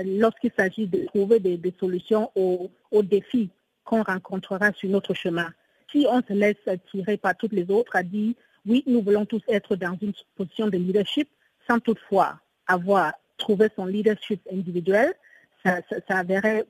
[0.06, 2.72] lorsqu'il s'agit de trouver des, solutions aux,
[3.04, 3.50] défis
[3.84, 5.50] qu'on rencontrera sur notre chemin.
[5.92, 6.56] Si on se laisse
[6.90, 8.36] tirer par toutes les autres à dire
[8.66, 11.28] oui, nous voulons tous être dans une position de leadership
[11.70, 15.14] sans toutefois avoir trouvé son leadership individuel,
[15.66, 16.24] ça, ça, ça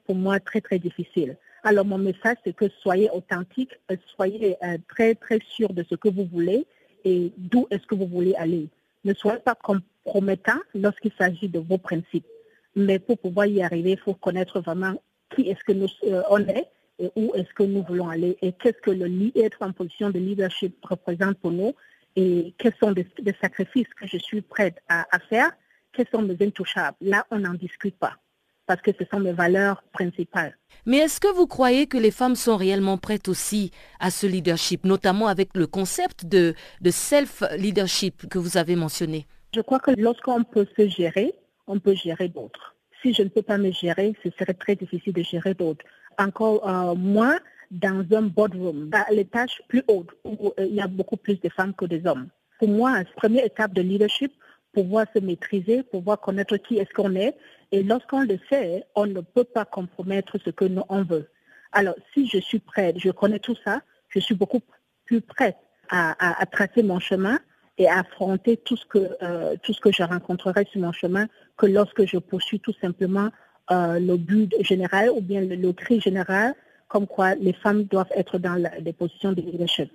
[0.05, 1.37] pour moi très très difficile.
[1.65, 5.95] Alors mon message, c'est que soyez authentique, euh, soyez euh, très très sûr de ce
[5.95, 6.67] que vous voulez
[7.05, 8.67] et d'où est-ce que vous voulez aller.
[9.05, 12.27] Ne soyez pas compromettant lorsqu'il s'agit de vos principes.
[12.75, 15.01] Mais pour pouvoir y arriver, il faut connaître vraiment
[15.33, 16.67] qui est-ce que nous euh, on est
[16.99, 20.19] et où est-ce que nous voulons aller et qu'est-ce que le être en position de
[20.19, 21.73] leadership représente pour nous
[22.17, 23.07] et quels sont les,
[23.41, 25.49] sacrifices que je suis prête à, à faire,
[25.93, 26.97] quels sont mes intouchables.
[27.01, 28.17] Là, on n'en discute pas
[28.65, 30.57] parce que ce sont mes valeurs principales.
[30.85, 34.85] Mais est-ce que vous croyez que les femmes sont réellement prêtes aussi à ce leadership,
[34.85, 39.25] notamment avec le concept de, de self-leadership que vous avez mentionné?
[39.55, 41.33] Je crois que lorsqu'on peut se gérer,
[41.67, 42.75] on peut gérer d'autres.
[43.01, 45.85] Si je ne peux pas me gérer, ce serait très difficile de gérer d'autres.
[46.17, 47.37] Encore euh, moins
[47.71, 51.39] dans un boardroom, à les tâches plus hautes, où euh, il y a beaucoup plus
[51.39, 52.27] de femmes que des hommes.
[52.59, 54.31] Pour moi, la première étape de leadership,
[54.73, 57.35] pouvoir se maîtriser, pouvoir connaître qui est-ce qu'on est.
[57.71, 61.29] Et lorsqu'on le sait, on ne peut pas compromettre ce que nous on veut.
[61.71, 64.61] Alors, si je suis prête, je connais tout ça, je suis beaucoup
[65.05, 65.57] plus prête
[65.89, 67.39] à, tracer mon chemin
[67.77, 71.27] et à affronter tout ce que euh, tout ce que je rencontrerai sur mon chemin
[71.57, 73.29] que lorsque je poursuis tout simplement
[73.71, 76.55] euh, le but général ou bien le, cri général
[76.87, 79.91] comme quoi les femmes doivent être dans les positions de leadership.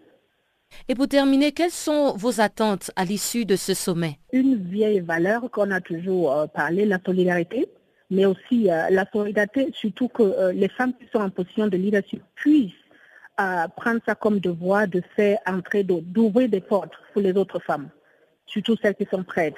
[0.89, 4.19] Et pour terminer, quelles sont vos attentes à l'issue de ce sommet?
[4.33, 7.69] Une vieille valeur qu'on a toujours euh, parlé, la solidarité,
[8.11, 11.77] mais aussi euh, la solidarité, surtout que euh, les femmes qui sont en position de
[11.77, 12.73] leadership puissent
[13.77, 17.89] prendre ça comme devoir de faire entrer, d'ouvrir des portes pour les autres femmes,
[18.47, 19.55] surtout celles qui sont prêtes.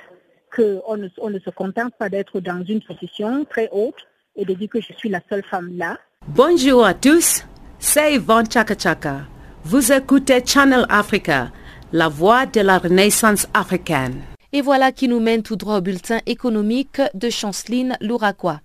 [0.55, 4.53] Qu'on ne, on ne se contente pas d'être dans une position très haute, et de
[4.53, 5.97] dire que je suis la seule femme là.
[6.29, 7.47] Bonjour à tous,
[7.79, 9.21] c'est Yvonne Chaka Chaka.
[9.63, 11.53] Vous écoutez Channel Africa,
[11.93, 14.23] la voix de la renaissance africaine.
[14.55, 18.61] Et voilà qui nous mène tout droit au bulletin économique de Chanceline Louraquois.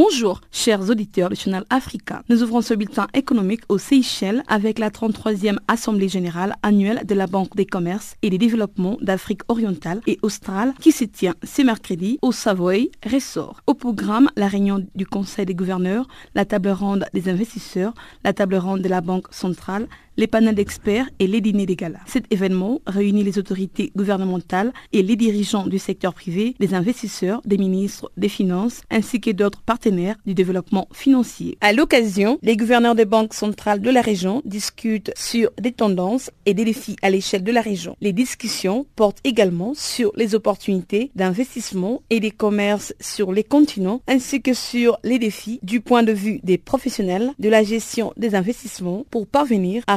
[0.00, 2.22] Bonjour, chers auditeurs du Channel Africa.
[2.28, 7.26] Nous ouvrons ce bulletin économique aux Seychelles avec la 33e Assemblée générale annuelle de la
[7.26, 12.20] Banque des commerces et des développements d'Afrique orientale et australe qui se tient ce mercredi
[12.22, 13.60] au Savoy Resort.
[13.66, 16.06] Au programme, la réunion du Conseil des gouverneurs,
[16.36, 21.08] la table ronde des investisseurs, la table ronde de la Banque centrale, les panels d'experts
[21.20, 22.00] et les dîners des galas.
[22.06, 27.56] Cet événement réunit les autorités gouvernementales et les dirigeants du secteur privé, les investisseurs, des
[27.56, 31.56] ministres des Finances ainsi que d'autres partenaires du développement financier.
[31.60, 36.54] À l'occasion, les gouverneurs des banques centrales de la région discutent sur des tendances et
[36.54, 37.96] des défis à l'échelle de la région.
[38.00, 44.42] Les discussions portent également sur les opportunités d'investissement et des commerces sur les continents ainsi
[44.42, 49.06] que sur les défis du point de vue des professionnels de la gestion des investissements
[49.10, 49.94] pour parvenir à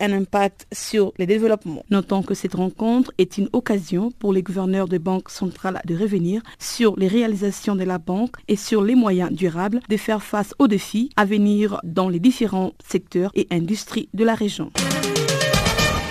[0.00, 1.84] un impact sur les développements.
[1.90, 6.42] Notons que cette rencontre est une occasion pour les gouverneurs de banques centrales de revenir
[6.58, 10.68] sur les réalisations de la banque et sur les moyens durables de faire face aux
[10.68, 14.70] défis à venir dans les différents secteurs et industries de la région.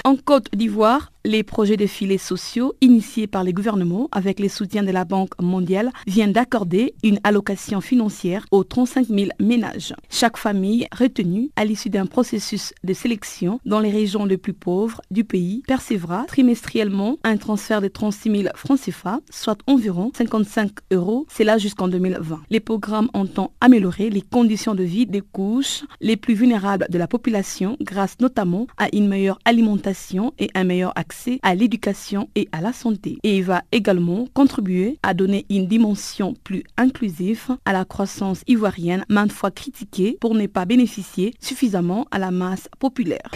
[0.03, 4.81] En Côte d'Ivoire, les projets de filets sociaux initiés par les gouvernements avec le soutien
[4.81, 9.93] de la Banque mondiale viennent d'accorder une allocation financière aux 35 000 ménages.
[10.09, 15.01] Chaque famille retenue à l'issue d'un processus de sélection dans les régions les plus pauvres
[15.11, 21.25] du pays percevra trimestriellement un transfert de 36 000 francs CFA, soit environ 55 euros,
[21.27, 22.39] c'est là jusqu'en 2020.
[22.49, 27.07] Les programmes entendent améliorer les conditions de vie des couches les plus vulnérables de la
[27.07, 32.61] population grâce notamment à une meilleure alimentation et un meilleur accès à l'éducation et à
[32.61, 33.17] la santé.
[33.23, 39.31] Et va également contribuer à donner une dimension plus inclusive à la croissance ivoirienne, maintes
[39.31, 43.31] fois critiquée pour ne pas bénéficier suffisamment à la masse populaire.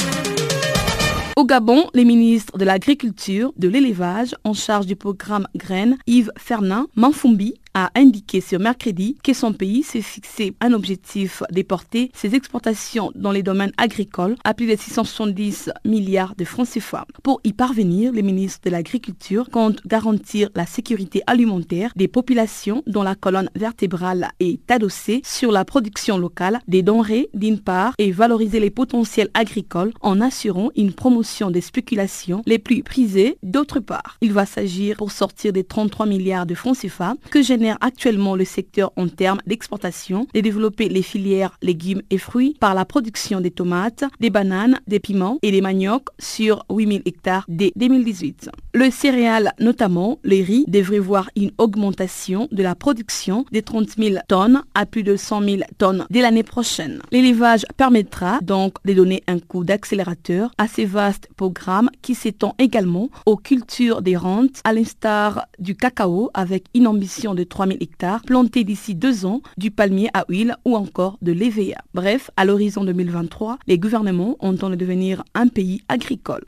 [1.37, 6.87] Au Gabon, les ministres de l'Agriculture, de l'Élevage en charge du programme Graines, Yves Fernand
[6.95, 12.36] Manfumbi, a indiqué ce mercredi que son pays s'est fixé un objectif de porter ses
[12.36, 17.05] exportations dans les domaines agricoles à plus de 670 milliards de francs CFA.
[17.23, 23.03] Pour y parvenir, le ministre de l'Agriculture compte garantir la sécurité alimentaire des populations dont
[23.03, 28.60] la colonne vertébrale est adossée sur la production locale des denrées d'une part et valoriser
[28.60, 34.17] les potentiels agricoles en assurant une promotion des spéculations les plus prisées d'autre part.
[34.21, 38.45] Il va s'agir pour sortir des 33 milliards de francs CFA que génère actuellement le
[38.45, 43.52] secteur en termes d'exportation, de développer les filières légumes et fruits par la production des
[43.52, 48.50] tomates, des bananes, des piments et des maniocs sur 8000 hectares dès 2018.
[48.74, 54.15] Le céréal, notamment le riz, devrait voir une augmentation de la production de 30 000
[54.28, 57.02] tonnes à plus de 100 000 tonnes dès l'année prochaine.
[57.12, 63.10] L'élevage permettra donc de donner un coup d'accélérateur à ces vastes programmes qui s'étend également
[63.26, 68.63] aux cultures des rentes, à l'instar du cacao avec une ambition de 3000 hectares plantés
[68.63, 71.77] d'ici deux ans, du palmier à huile ou encore de l'EVA.
[71.93, 76.45] Bref, à l'horizon 2023, les gouvernements entendent devenir un pays agricole.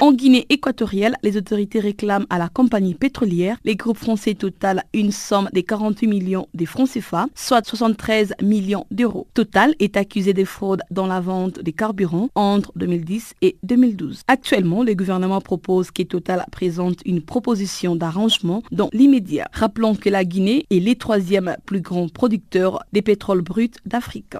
[0.00, 5.10] En Guinée équatoriale, les autorités réclament à la compagnie pétrolière, les groupes français Total, une
[5.10, 9.26] somme de 48 millions de francs CFA, soit 73 millions d'euros.
[9.34, 14.22] Total est accusé de fraude dans la vente des carburants entre 2010 et 2012.
[14.28, 19.48] Actuellement, le gouvernement propose que Total présente une proposition d'arrangement dans l'immédiat.
[19.52, 24.36] Rappelons que la Guinée est le troisième plus grand producteur de pétrole brut d'Afrique.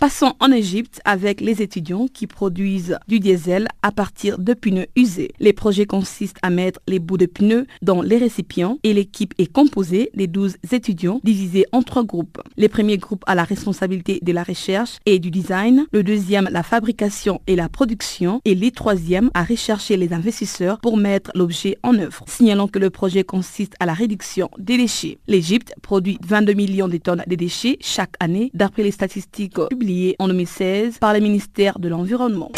[0.00, 5.32] Passons en Égypte avec les étudiants qui produisent du diesel à partir de pneus usés.
[5.40, 9.52] Les projets consistent à mettre les bouts de pneus dans les récipients et l'équipe est
[9.52, 12.40] composée des 12 étudiants divisés en trois groupes.
[12.56, 16.62] Les premiers groupes à la responsabilité de la recherche et du design, le deuxième la
[16.62, 21.94] fabrication et la production et les troisièmes à rechercher les investisseurs pour mettre l'objet en
[21.98, 22.24] œuvre.
[22.26, 25.18] Signalons que le projet consiste à la réduction des déchets.
[25.28, 30.28] L'Égypte produit 22 millions de tonnes de déchets chaque année d'après les statistiques publiées en
[30.28, 32.50] 2016 par le ministère de l'Environnement.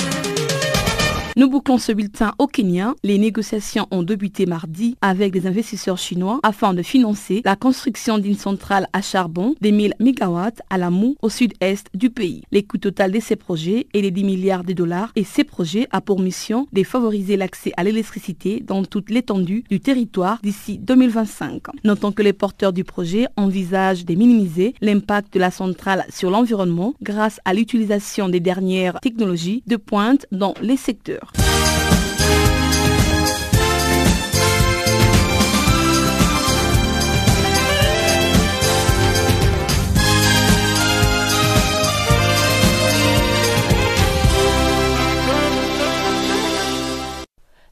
[1.35, 2.95] Nous bouclons ce bulletin au Kenya.
[3.03, 8.37] Les négociations ont débuté mardi avec des investisseurs chinois afin de financer la construction d'une
[8.37, 12.43] centrale à charbon des 1000 MW à Lamu, au sud-est du pays.
[12.53, 15.89] Les coûts total de ces projets est de 10 milliards de dollars et ces projets
[15.91, 21.63] a pour mission de favoriser l'accès à l'électricité dans toute l'étendue du territoire d'ici 2025.
[21.85, 26.93] Notons que les porteurs du projet envisagent de minimiser l'impact de la centrale sur l'environnement
[27.01, 31.22] grâce à l'utilisation des dernières technologies de pointe dans les secteurs.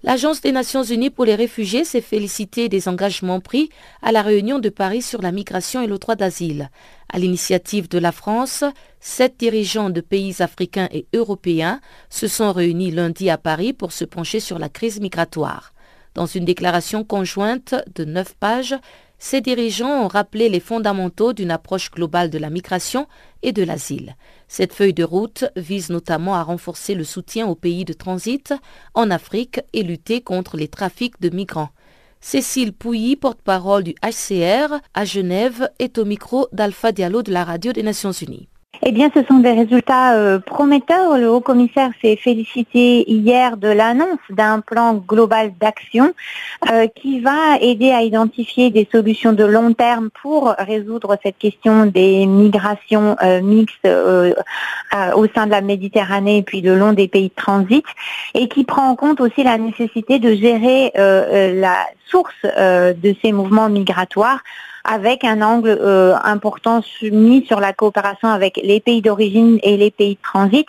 [0.02, 3.68] L'Agence des Nations Unies pour les réfugiés s'est félicitée des engagements pris
[4.00, 6.70] à la réunion de Paris sur la migration et le droit d'asile.
[7.12, 8.64] À l'initiative de la France,
[8.98, 14.06] sept dirigeants de pays africains et européens se sont réunis lundi à Paris pour se
[14.06, 15.74] pencher sur la crise migratoire.
[16.14, 18.76] Dans une déclaration conjointe de neuf pages,
[19.22, 23.06] ces dirigeants ont rappelé les fondamentaux d'une approche globale de la migration
[23.42, 24.16] et de l'asile.
[24.48, 28.54] Cette feuille de route vise notamment à renforcer le soutien aux pays de transit
[28.94, 31.68] en Afrique et lutter contre les trafics de migrants.
[32.22, 37.72] Cécile Pouilly, porte-parole du HCR à Genève, est au micro d'Alpha Diallo de la radio
[37.72, 38.48] des Nations Unies.
[38.82, 41.18] Eh bien, ce sont des résultats euh, prometteurs.
[41.18, 46.14] Le haut commissaire s'est félicité hier de l'annonce d'un plan global d'action
[46.72, 51.84] euh, qui va aider à identifier des solutions de long terme pour résoudre cette question
[51.84, 57.28] des migrations euh, mixtes au sein de la Méditerranée et puis le long des pays
[57.28, 57.84] de transit
[58.34, 63.68] et qui prend en compte aussi la nécessité de gérer la source de ces mouvements
[63.68, 64.40] migratoires
[64.84, 69.90] avec un angle euh, important mis sur la coopération avec les pays d'origine et les
[69.90, 70.66] pays de transit,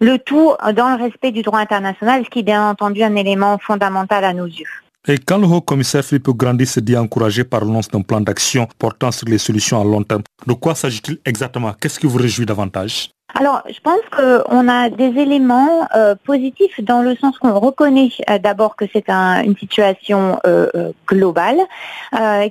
[0.00, 3.58] le tout dans le respect du droit international, ce qui est bien entendu un élément
[3.58, 4.66] fondamental à nos yeux.
[5.06, 9.12] Et quand le haut-commissaire Philippe Grandi se dit encouragé par l'annonce d'un plan d'action portant
[9.12, 11.74] sur les solutions à long terme, de quoi s'agit-il exactement?
[11.78, 13.10] Qu'est-ce qui vous réjouit davantage?
[13.36, 18.38] Alors, je pense qu'on a des éléments euh, positifs dans le sens qu'on reconnaît euh,
[18.38, 21.58] d'abord que c'est une situation euh, globale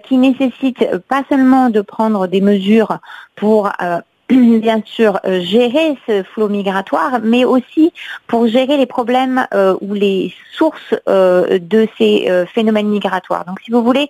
[0.03, 2.99] qui nécessite pas seulement de prendre des mesures
[3.35, 3.71] pour
[4.29, 7.93] bien sûr gérer ce flot migratoire, mais aussi
[8.27, 9.47] pour gérer les problèmes
[9.81, 13.45] ou les sources de ces phénomènes migratoires.
[13.45, 14.09] Donc, si vous voulez,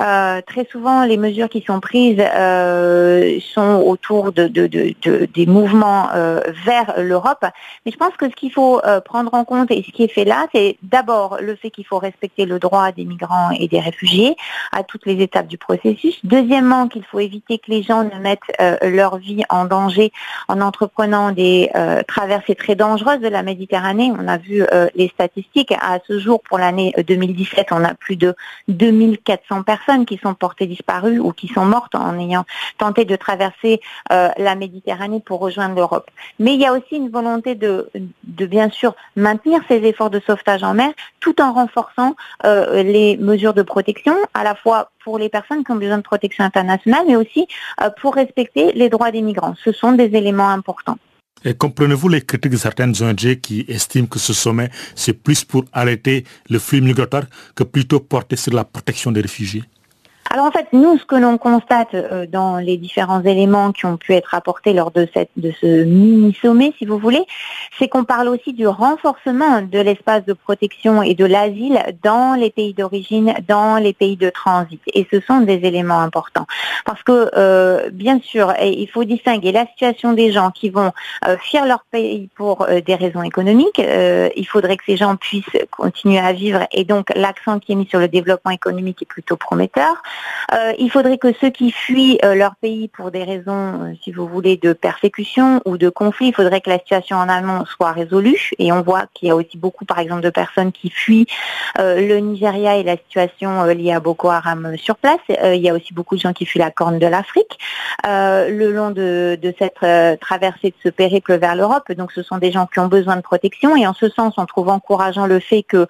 [0.00, 6.40] euh, très souvent, les mesures qui sont prises euh, sont autour de, des mouvements euh,
[6.64, 7.44] vers l'Europe.
[7.84, 10.24] Mais je pense que ce qu'il faut prendre en compte et ce qui est fait
[10.24, 14.36] là, c'est d'abord le fait qu'il faut respecter le droit des migrants et des réfugiés
[14.72, 16.18] à toutes les étapes du processus.
[16.24, 18.40] Deuxièmement, qu'il faut éviter que les gens ne mettent
[18.82, 20.12] leur vie en danger
[20.48, 21.70] en entreprenant des
[22.06, 24.12] traversées très dangereuses de la Méditerranée.
[24.18, 25.72] On a vu les statistiques.
[25.80, 28.34] À ce jour, pour l'année 2017, on a plus de
[28.68, 32.44] 2400 personnes qui sont portées disparues ou qui sont mortes en ayant
[32.76, 33.80] tenté de traverser
[34.12, 36.10] euh, la Méditerranée pour rejoindre l'Europe.
[36.38, 37.90] Mais il y a aussi une volonté de,
[38.24, 42.14] bien sûr maintenir ces efforts de sauvetage en mer tout en renforçant
[42.44, 46.02] euh, les mesures de protection, à la fois pour les personnes qui ont besoin de
[46.02, 47.46] protection internationale, mais aussi
[47.82, 49.54] euh, pour respecter les droits des migrants.
[49.64, 50.98] Ce sont des éléments importants.
[51.44, 55.64] Et comprenez-vous les critiques de certaines ONG qui estiment que ce sommet, c'est plus pour
[55.72, 57.24] arrêter le flux migratoire
[57.54, 59.64] que plutôt porter sur la protection des réfugiés?
[60.30, 63.96] Alors en fait, nous, ce que l'on constate euh, dans les différents éléments qui ont
[63.96, 67.24] pu être apportés lors de, cette, de ce mini-sommet, si vous voulez,
[67.78, 72.50] c'est qu'on parle aussi du renforcement de l'espace de protection et de l'asile dans les
[72.50, 74.80] pays d'origine, dans les pays de transit.
[74.92, 76.46] Et ce sont des éléments importants.
[76.84, 80.92] Parce que, euh, bien sûr, il faut distinguer la situation des gens qui vont
[81.26, 83.78] euh, fuir leur pays pour des raisons économiques.
[83.80, 87.86] il faudrait que ces gens puissent continuer à vivre et donc l'accent qui est mis
[87.86, 90.02] sur le développement économique est plutôt prometteur.
[90.54, 94.12] Euh, il faudrait que ceux qui fuient euh, leur pays pour des raisons, euh, si
[94.12, 97.92] vous voulez, de persécution ou de conflit, il faudrait que la situation en allemand soit
[97.92, 98.50] résolue.
[98.58, 101.26] Et on voit qu'il y a aussi beaucoup, par exemple, de personnes qui fuient
[101.78, 105.20] le Nigeria et la situation liée à Boko Haram sur place.
[105.28, 107.58] il y a aussi beaucoup de gens qui fuient la Corne de l'Afrique
[108.04, 111.92] le long de, cette traversée de ce périple vers l'Europe.
[111.92, 113.76] Donc ce sont des gens qui ont besoin de protection.
[113.76, 115.86] Et en ce sens, on trouve encourageant le fait qu'il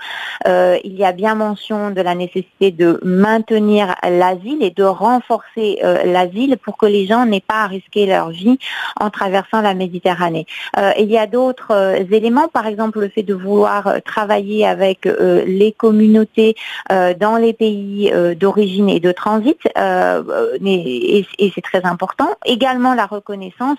[0.84, 6.76] y a bien mention de la nécessité de maintenir l'asile et de renforcer l'asile pour
[6.76, 8.58] que les gens n'aient pas à risquer leur vie
[9.00, 10.46] en traversant la Méditerranée.
[10.98, 11.72] il y a d'autres
[12.12, 15.08] éléments, par exemple le fait de vouloir travailler avec
[15.46, 16.56] les communautés
[16.90, 19.58] dans les pays d'origine et de transit,
[20.64, 22.28] et, et c'est très important.
[22.44, 23.78] Également la reconnaissance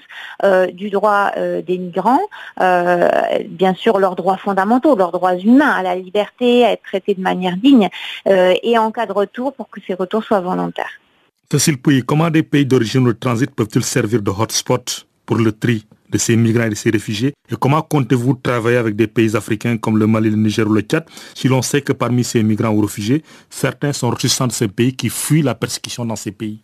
[0.74, 2.22] du droit des migrants,
[2.58, 7.22] bien sûr leurs droits fondamentaux, leurs droits humains, à la liberté, à être traités de
[7.22, 7.90] manière digne,
[8.26, 10.93] et en cas de retour pour que ces retours soient volontaires.
[11.51, 15.51] Cécile Pouy, comment des pays d'origine ou de transit peuvent-ils servir de hotspot pour le
[15.51, 17.34] tri de ces migrants et de ces réfugiés?
[17.51, 20.82] Et comment comptez-vous travailler avec des pays africains comme le Mali, le Niger ou le
[20.82, 24.67] Tchad si l'on sait que parmi ces migrants ou réfugiés, certains sont ressortissants de ces
[24.67, 26.59] pays qui fuient la persécution dans ces pays?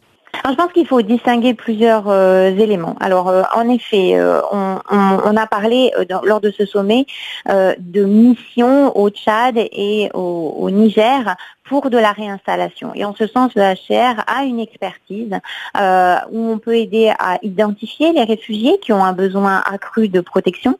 [0.47, 2.95] Je pense qu'il faut distinguer plusieurs euh, éléments.
[2.99, 5.91] Alors, euh, en effet, euh, on, a parlé
[6.23, 7.05] lors de ce sommet
[7.47, 11.35] de missions au Tchad et au Niger
[11.67, 12.91] pour de la réinstallation.
[12.93, 15.33] Et en ce sens, le HCR a une expertise
[15.77, 20.21] euh, où on peut aider à identifier les réfugiés qui ont un besoin accru de
[20.21, 20.77] protection.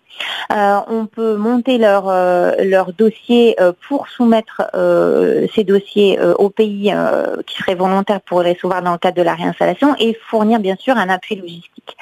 [0.54, 3.56] Euh, on peut monter leur, euh, leur dossier
[3.88, 4.62] pour soumettre
[5.56, 6.94] ces dossiers aux pays
[7.48, 10.76] qui seraient volontaires pour les sauver dans le cadre de la réinstallation et fournir bien
[10.78, 11.98] sûr un appui logistique.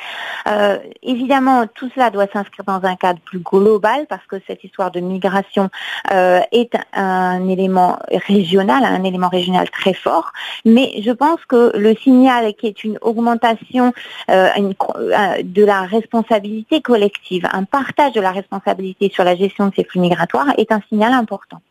[1.01, 4.99] évidemment, tout cela doit s'inscrire dans un cadre plus global parce que cette histoire de
[4.99, 5.69] migration
[6.11, 10.32] est un élément régional un élément régional très fort,
[10.65, 13.93] mais je pense que le signal qui est une augmentation
[14.30, 19.74] euh, euh, de la responsabilité collective, un partage de la responsabilité sur la gestion de
[19.76, 21.61] ces flux migratoires est un signal important.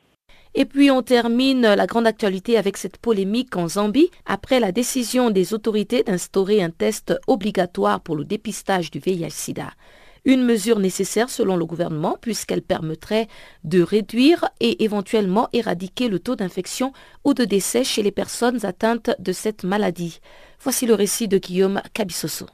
[0.54, 5.30] Et puis on termine la grande actualité avec cette polémique en Zambie après la décision
[5.30, 9.70] des autorités d'instaurer un test obligatoire pour le dépistage du VIH-Sida.
[10.24, 13.26] Une mesure nécessaire selon le gouvernement puisqu'elle permettrait
[13.64, 16.92] de réduire et éventuellement éradiquer le taux d'infection
[17.24, 20.20] ou de décès chez les personnes atteintes de cette maladie.
[20.60, 22.46] Voici le récit de Guillaume Cabissoso.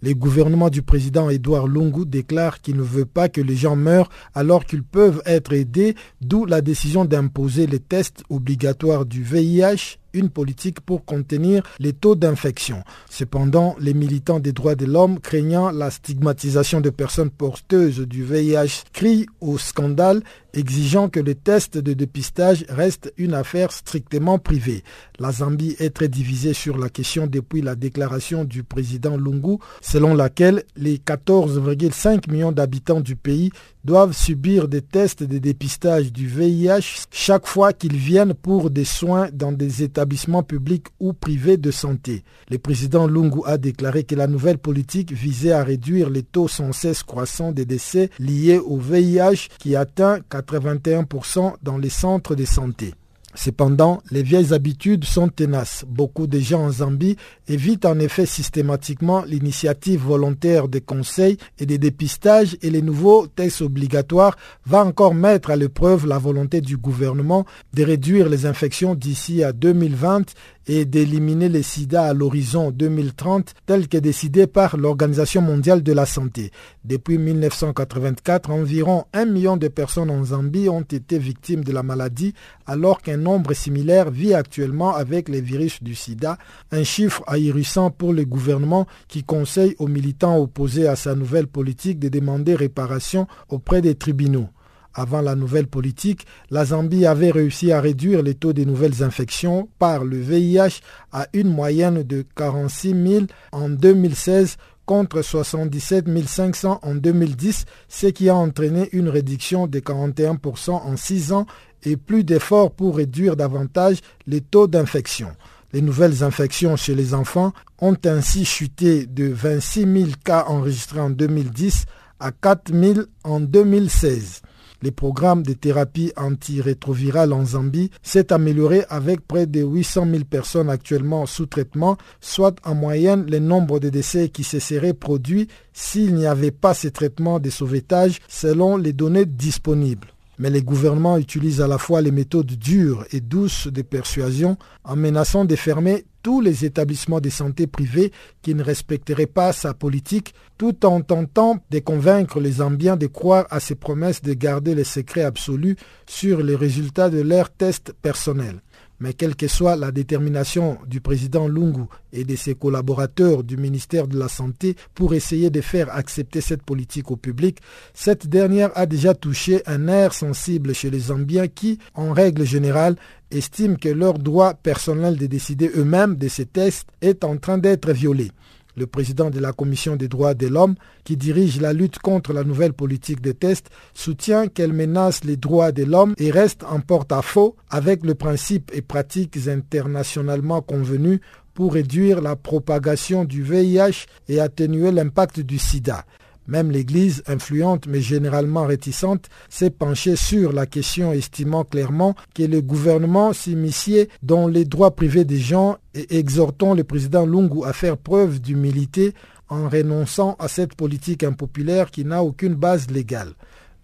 [0.00, 4.10] Le gouvernement du président Edouard Lungu déclare qu'il ne veut pas que les gens meurent
[4.34, 10.30] alors qu'ils peuvent être aidés, d'où la décision d'imposer les tests obligatoires du VIH une
[10.30, 12.82] politique pour contenir les taux d'infection.
[13.10, 18.84] Cependant, les militants des droits de l'homme, craignant la stigmatisation de personnes porteuses du VIH,
[18.92, 20.22] crient au scandale,
[20.54, 24.84] exigeant que les tests de dépistage restent une affaire strictement privée.
[25.18, 30.14] La Zambie est très divisée sur la question depuis la déclaration du président Lungu, selon
[30.14, 33.50] laquelle les 14,5 millions d'habitants du pays
[33.84, 39.28] doivent subir des tests de dépistage du VIH chaque fois qu'ils viennent pour des soins
[39.32, 42.22] dans des établissements publics ou privés de santé.
[42.50, 46.72] Le président Lungu a déclaré que la nouvelle politique visait à réduire les taux sans
[46.72, 52.94] cesse croissants des décès liés au VIH qui atteint 81% dans les centres de santé.
[53.34, 55.84] Cependant, les vieilles habitudes sont tenaces.
[55.88, 57.16] Beaucoup de gens en Zambie
[57.48, 63.62] évitent en effet systématiquement l'initiative volontaire des conseils et des dépistages et les nouveaux tests
[63.62, 69.42] obligatoires va encore mettre à l'épreuve la volonté du gouvernement de réduire les infections d'ici
[69.42, 70.34] à 2020
[70.66, 76.06] et d'éliminer les sida à l'horizon 2030 tel que décidé par l'Organisation mondiale de la
[76.06, 76.50] santé.
[76.84, 82.34] Depuis 1984, environ un million de personnes en Zambie ont été victimes de la maladie
[82.66, 86.38] alors qu'un nombre similaire vit actuellement avec les virus du sida,
[86.70, 91.98] un chiffre ahurissant pour le gouvernement qui conseille aux militants opposés à sa nouvelle politique
[91.98, 94.48] de demander réparation auprès des tribunaux.
[94.94, 99.68] Avant la nouvelle politique, la Zambie avait réussi à réduire les taux des nouvelles infections
[99.78, 100.80] par le VIH
[101.12, 108.28] à une moyenne de 46 000 en 2016 contre 77 500 en 2010, ce qui
[108.28, 111.46] a entraîné une réduction de 41% en 6 ans
[111.84, 115.28] et plus d'efforts pour réduire davantage les taux d'infection.
[115.72, 121.08] Les nouvelles infections chez les enfants ont ainsi chuté de 26 000 cas enregistrés en
[121.08, 121.86] 2010
[122.20, 124.41] à 4 000 en 2016
[124.82, 130.70] les programmes de thérapie antirétrovirale en Zambie s'est amélioré avec près de 800 000 personnes
[130.70, 136.14] actuellement sous traitement, soit en moyenne le nombre de décès qui se seraient produits s'il
[136.14, 140.11] n'y avait pas ces traitements de sauvetage selon les données disponibles.
[140.42, 144.96] Mais les gouvernements utilisent à la fois les méthodes dures et douces de persuasion en
[144.96, 148.10] menaçant de fermer tous les établissements de santé privés
[148.42, 153.46] qui ne respecteraient pas sa politique, tout en tentant de convaincre les Zambiens de croire
[153.50, 155.76] à ses promesses de garder les secrets absolus
[156.06, 158.62] sur les résultats de leurs tests personnels.
[159.02, 164.06] Mais quelle que soit la détermination du président Lungu et de ses collaborateurs du ministère
[164.06, 167.58] de la Santé pour essayer de faire accepter cette politique au public,
[167.94, 172.94] cette dernière a déjà touché un air sensible chez les Zambiens qui, en règle générale,
[173.32, 177.90] estiment que leur droit personnel de décider eux-mêmes de ces tests est en train d'être
[177.90, 178.30] violé
[178.76, 182.44] le président de la Commission des droits de l'homme, qui dirige la lutte contre la
[182.44, 187.56] nouvelle politique des tests, soutient qu'elle menace les droits de l'homme et reste en porte-à-faux
[187.70, 191.20] avec le principe et pratiques internationalement convenus
[191.54, 196.04] pour réduire la propagation du VIH et atténuer l'impact du sida.
[196.48, 202.60] Même l'Église, influente mais généralement réticente, s'est penchée sur la question, estimant clairement que le
[202.60, 207.96] gouvernement s'immisciait dans les droits privés des gens et exhortant le président Lungu à faire
[207.96, 209.14] preuve d'humilité
[209.48, 213.34] en renonçant à cette politique impopulaire qui n'a aucune base légale.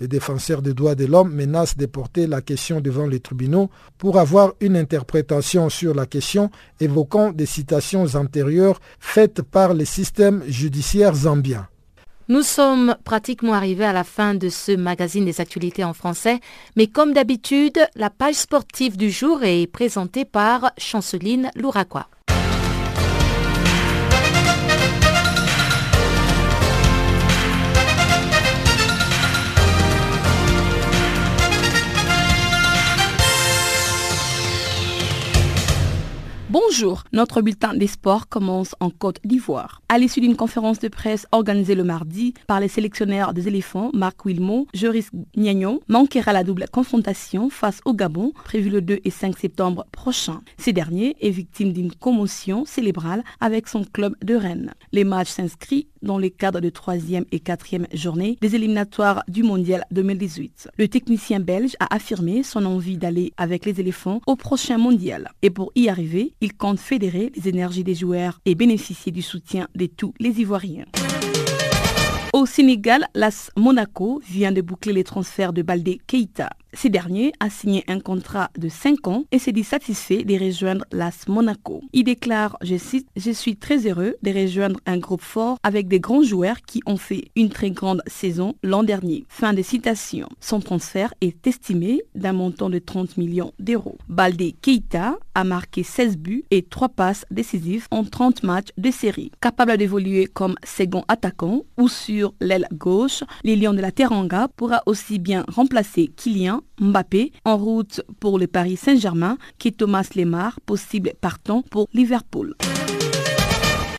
[0.01, 4.19] Les défenseurs des droits de l'homme menacent de porter la question devant les tribunaux pour
[4.19, 6.51] avoir une interprétation sur la question
[6.81, 11.69] évoquant des citations antérieures faites par les systèmes judiciaires zambiens.
[12.31, 16.41] Nous sommes pratiquement arrivés à la fin de ce magazine des actualités en français,
[16.77, 22.07] mais comme d'habitude, la page sportive du jour est présentée par Chanceline Louraquois.
[36.61, 39.81] Bonjour, notre bulletin des sports commence en Côte d'Ivoire.
[39.89, 44.25] À l'issue d'une conférence de presse organisée le mardi par les sélectionneurs des éléphants, Marc
[44.25, 49.39] Wilmot, Joris Gnagnon, manquera la double confrontation face au Gabon, prévue le 2 et 5
[49.39, 50.41] septembre prochain.
[50.59, 54.75] Ce dernier est victime d'une commotion cérébrale avec son club de Rennes.
[54.91, 59.85] Les matchs s'inscrivent dans le cadre de troisième et quatrième journée des éliminatoires du Mondial
[59.91, 60.71] 2018.
[60.79, 65.31] Le technicien belge a affirmé son envie d'aller avec les éléphants au prochain Mondial.
[65.43, 69.69] Et pour y arriver, il compte fédérer les énergies des joueurs et bénéficier du soutien
[69.75, 70.87] de tous les Ivoiriens.
[72.35, 76.51] Au Sénégal, l'AS Monaco vient de boucler les transferts de Baldé Keita.
[76.75, 80.85] Ce dernier a signé un contrat de 5 ans et s'est dit satisfait de rejoindre
[80.93, 81.83] l'AS Monaco.
[81.93, 85.99] Il déclare, je cite, Je suis très heureux de rejoindre un groupe fort avec des
[85.99, 89.25] grands joueurs qui ont fait une très grande saison l'an dernier.
[89.29, 90.29] Fin de citation.
[90.41, 93.99] Son transfert est estimé d'un montant de 30 millions d'euros.
[94.09, 99.33] Baldé Keita a marqué 16 buts et 3 passes décisives en 30 matchs de série.
[99.41, 104.83] Capable d'évoluer comme second attaquant ou sur l'aile gauche, les Lions de la Teranga pourra
[104.87, 110.61] aussi bien remplacer Kylian Mbappé en route pour le Paris Saint-Germain qui est Thomas Lemar,
[110.61, 112.55] possible partant pour Liverpool.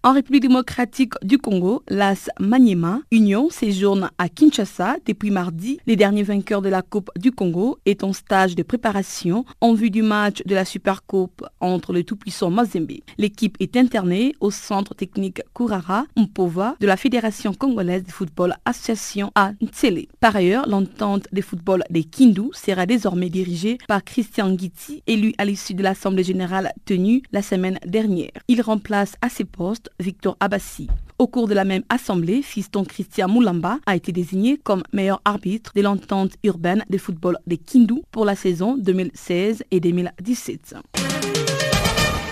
[0.10, 5.80] En République démocratique du Congo, l'AS Maniema Union séjourne à Kinshasa depuis mardi.
[5.86, 9.91] Les derniers vainqueurs de la Coupe du Congo est en stage de préparation en vue
[9.91, 13.03] du match de la Super Coupe entre le tout-puissant Mazembe.
[13.20, 19.32] L'équipe est internée au centre technique Kourara Mpova de la Fédération congolaise de football Association
[19.36, 20.07] à Ntsele.
[20.20, 25.45] Par ailleurs, l'entente de football des Kindu sera désormais dirigée par Christian Guitti, élu à
[25.45, 28.32] l'issue de l'Assemblée générale tenue la semaine dernière.
[28.47, 30.88] Il remplace à ses postes Victor Abbassi.
[31.18, 35.72] Au cours de la même assemblée, fiston Christian Moulamba a été désigné comme meilleur arbitre
[35.76, 40.76] de l'entente urbaine de football des Kindu pour la saison 2016 et 2017.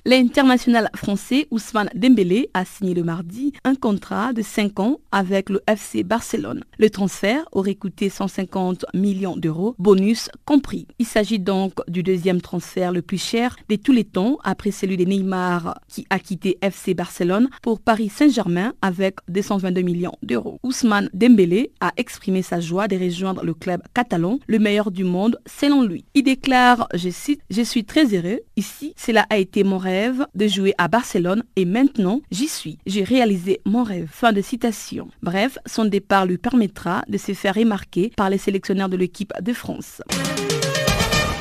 [0.08, 5.62] L'international français Ousmane Dembélé a signé le mardi un contrat de 5 ans avec le
[5.68, 6.64] FC Barcelone.
[6.80, 10.88] Le transfert aurait coûté 150 millions d'euros, bonus compris.
[10.98, 14.96] Il s'agit donc du deuxième transfert le plus cher de tous les temps après celui
[14.96, 20.58] de Neymar qui a quitté FC Barcelone pour Paris Saint-Germain avec 222 millions d'euros.
[20.64, 25.38] Ousmane Dembélé a exprimé sa joie de rejoindre le club catalan, le meilleur du monde
[25.46, 26.06] selon lui.
[26.14, 28.40] Il déclare, je cite, Je suis très heureux.
[28.56, 29.97] Ici, cela a été mon rêve
[30.36, 32.78] de jouer à Barcelone et maintenant j'y suis.
[32.86, 34.10] J'ai réalisé mon rêve.
[34.12, 35.10] Fin de citation.
[35.22, 39.54] Bref, son départ lui permettra de se faire remarquer par les sélectionneurs de l'équipe de
[39.54, 40.02] France.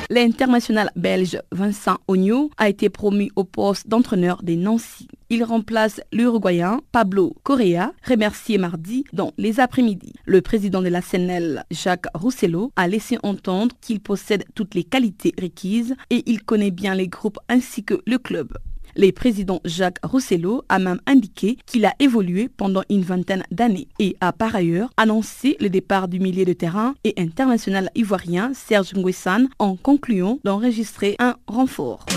[0.09, 5.09] L'international belge Vincent Ogno a été promu au poste d'entraîneur des Nancy.
[5.29, 10.13] Il remplace l'Uruguayen Pablo Correa, remercié mardi dans les après-midi.
[10.25, 15.33] Le président de la CNL, Jacques Roussello, a laissé entendre qu'il possède toutes les qualités
[15.41, 18.53] requises et il connaît bien les groupes ainsi que le club.
[18.97, 24.17] Le président Jacques Roussello a même indiqué qu'il a évolué pendant une vingtaine d'années et
[24.21, 29.49] a par ailleurs annoncé le départ du milieu de terrain et international ivoirien Serge Nguessan
[29.59, 32.07] en concluant d'enregistrer un renfort.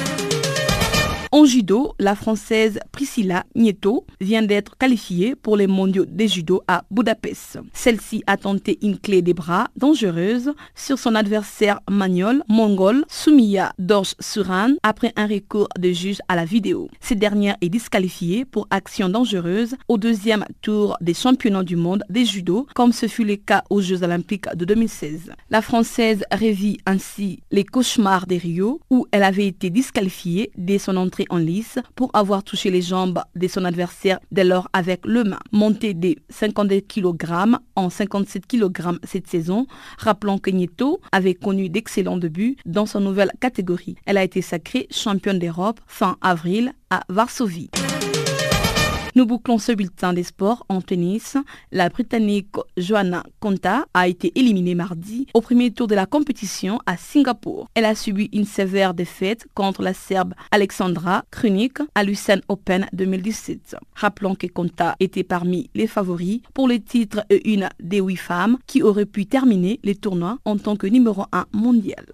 [1.33, 6.83] En judo, la Française Priscilla Nieto vient d'être qualifiée pour les mondiaux des judo à
[6.91, 7.61] Budapest.
[7.73, 14.15] Celle-ci a tenté une clé des bras dangereuse sur son adversaire magnol mongol Soumiya Dorj
[14.19, 16.89] Suran après un recours de juge à la vidéo.
[16.99, 22.25] Cette dernière est disqualifiée pour action dangereuse au deuxième tour des championnats du monde des
[22.25, 25.31] judo, comme ce fut le cas aux Jeux olympiques de 2016.
[25.49, 30.97] La Française revit ainsi les cauchemars des Rio, où elle avait été disqualifiée dès son
[30.97, 35.25] entrée en lice pour avoir touché les jambes de son adversaire dès lors avec le
[35.25, 35.39] main.
[35.53, 39.67] Montée des 52 kg en 57 kg cette saison,
[39.99, 43.97] rappelant que Nieto avait connu d'excellents débuts dans sa nouvelle catégorie.
[44.07, 47.71] Elle a été sacrée championne d'Europe fin avril à Varsovie.
[49.17, 51.37] Nous bouclons ce bulletin des sports en tennis.
[51.73, 56.97] La Britannique Joanna Konta a été éliminée mardi au premier tour de la compétition à
[56.97, 57.69] Singapour.
[57.75, 63.77] Elle a subi une sévère défaite contre la Serbe Alexandra Krunik à l'USAN Open 2017.
[63.95, 68.59] Rappelons que Konta était parmi les favoris pour le titre et une des huit femmes
[68.67, 72.07] qui auraient pu terminer les tournois en tant que numéro 1 mondial.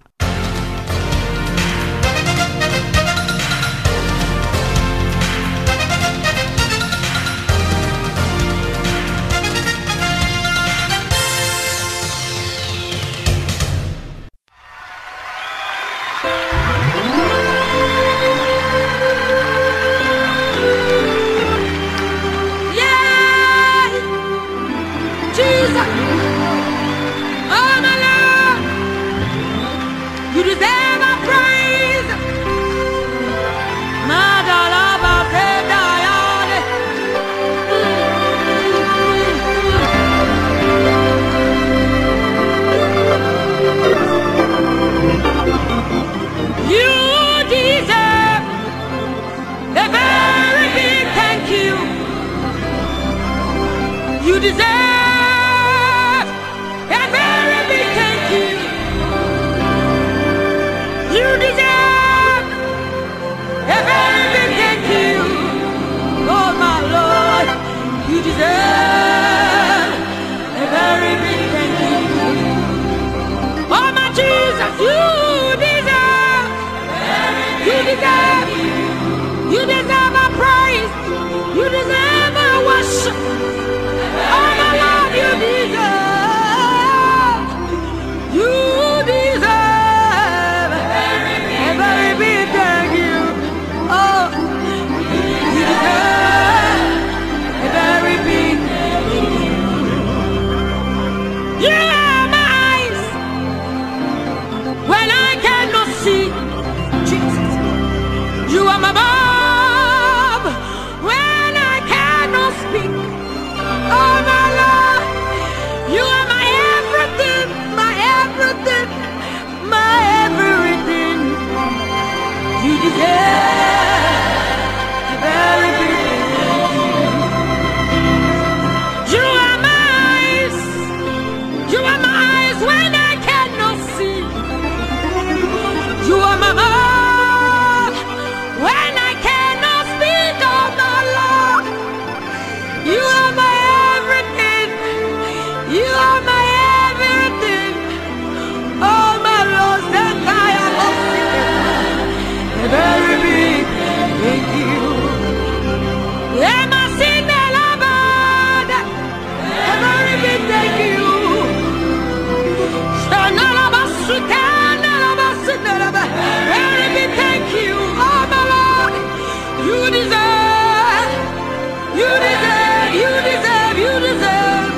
[171.97, 174.71] You deserve, you deserve, you deserve.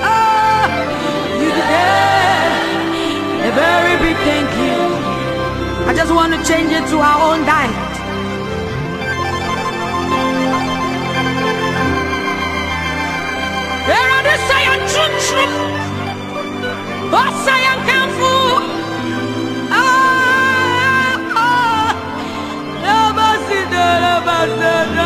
[0.00, 0.66] Ah,
[1.42, 2.54] you deserve
[3.48, 4.78] a very big thank you.
[5.88, 7.76] I just want to change it to our own diet.
[13.88, 15.50] There are the Sayan ah, Chun Chun.
[17.18, 18.10] Oh, Sayan Kung
[19.70, 19.78] Ah,
[21.36, 21.44] ah.
[21.44, 21.90] ah.
[22.82, 25.05] Namaste, namaste.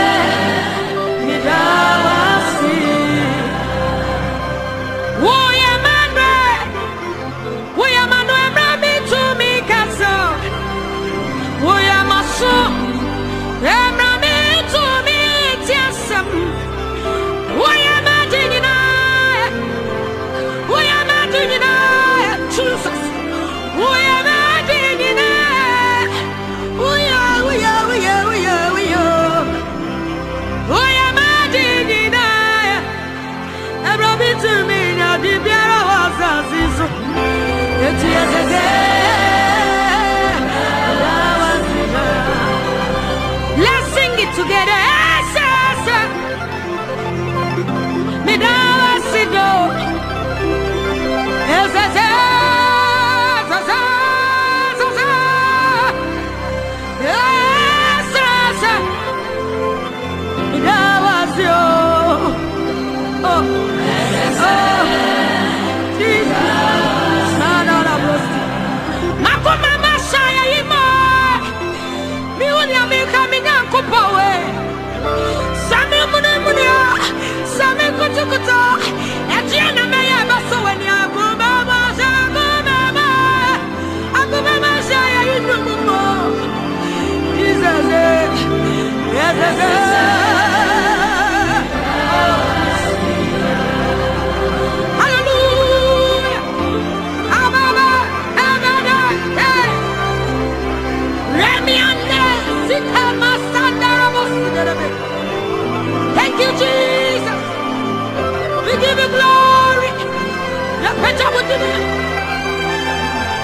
[111.19, 111.71] Chawudyny!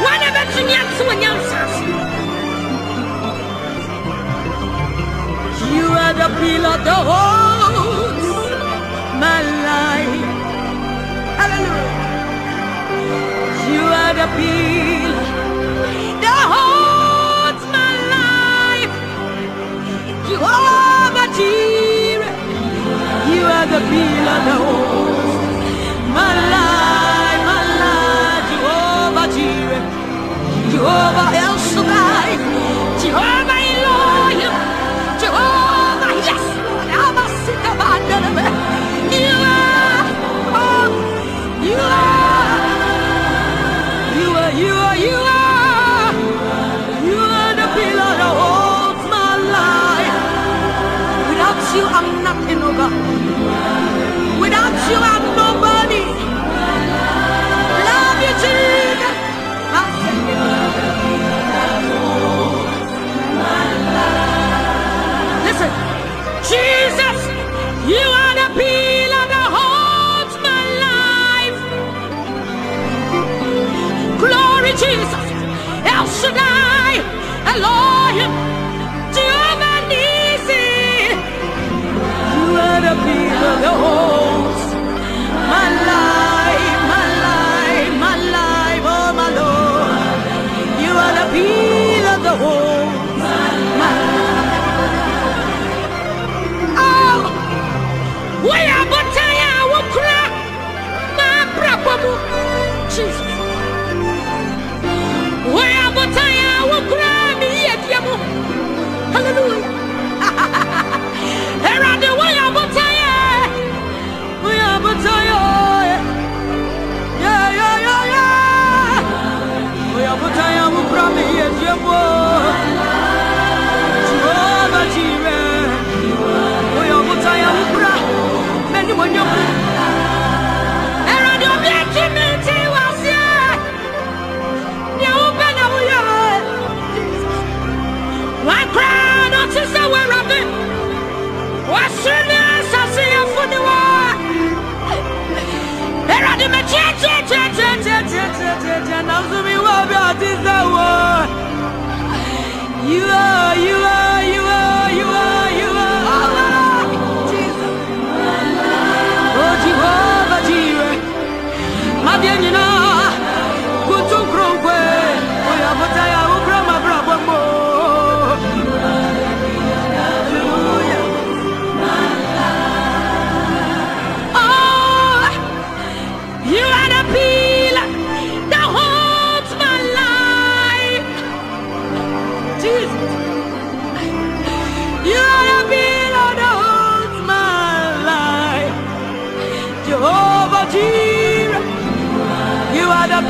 [0.10, 0.44] One the
[5.76, 8.28] You are the pillar that holds
[9.22, 10.24] my life.
[11.40, 11.96] Hallelujah.
[13.72, 15.28] You are the pillar
[16.24, 18.96] that holds my life.
[20.30, 22.22] You are the tear.
[23.34, 24.97] You are the pillar that holds.
[30.78, 31.47] شو بقى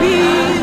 [0.07, 0.56] be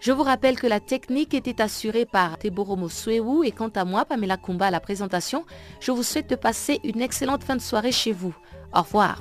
[0.00, 4.06] Je vous rappelle que la technique était assurée par Teboromo Suewu et quant à moi,
[4.06, 5.44] Pamela Kumba à la présentation,
[5.78, 8.34] je vous souhaite de passer une excellente fin de soirée chez vous.
[8.74, 9.20] Au revoir.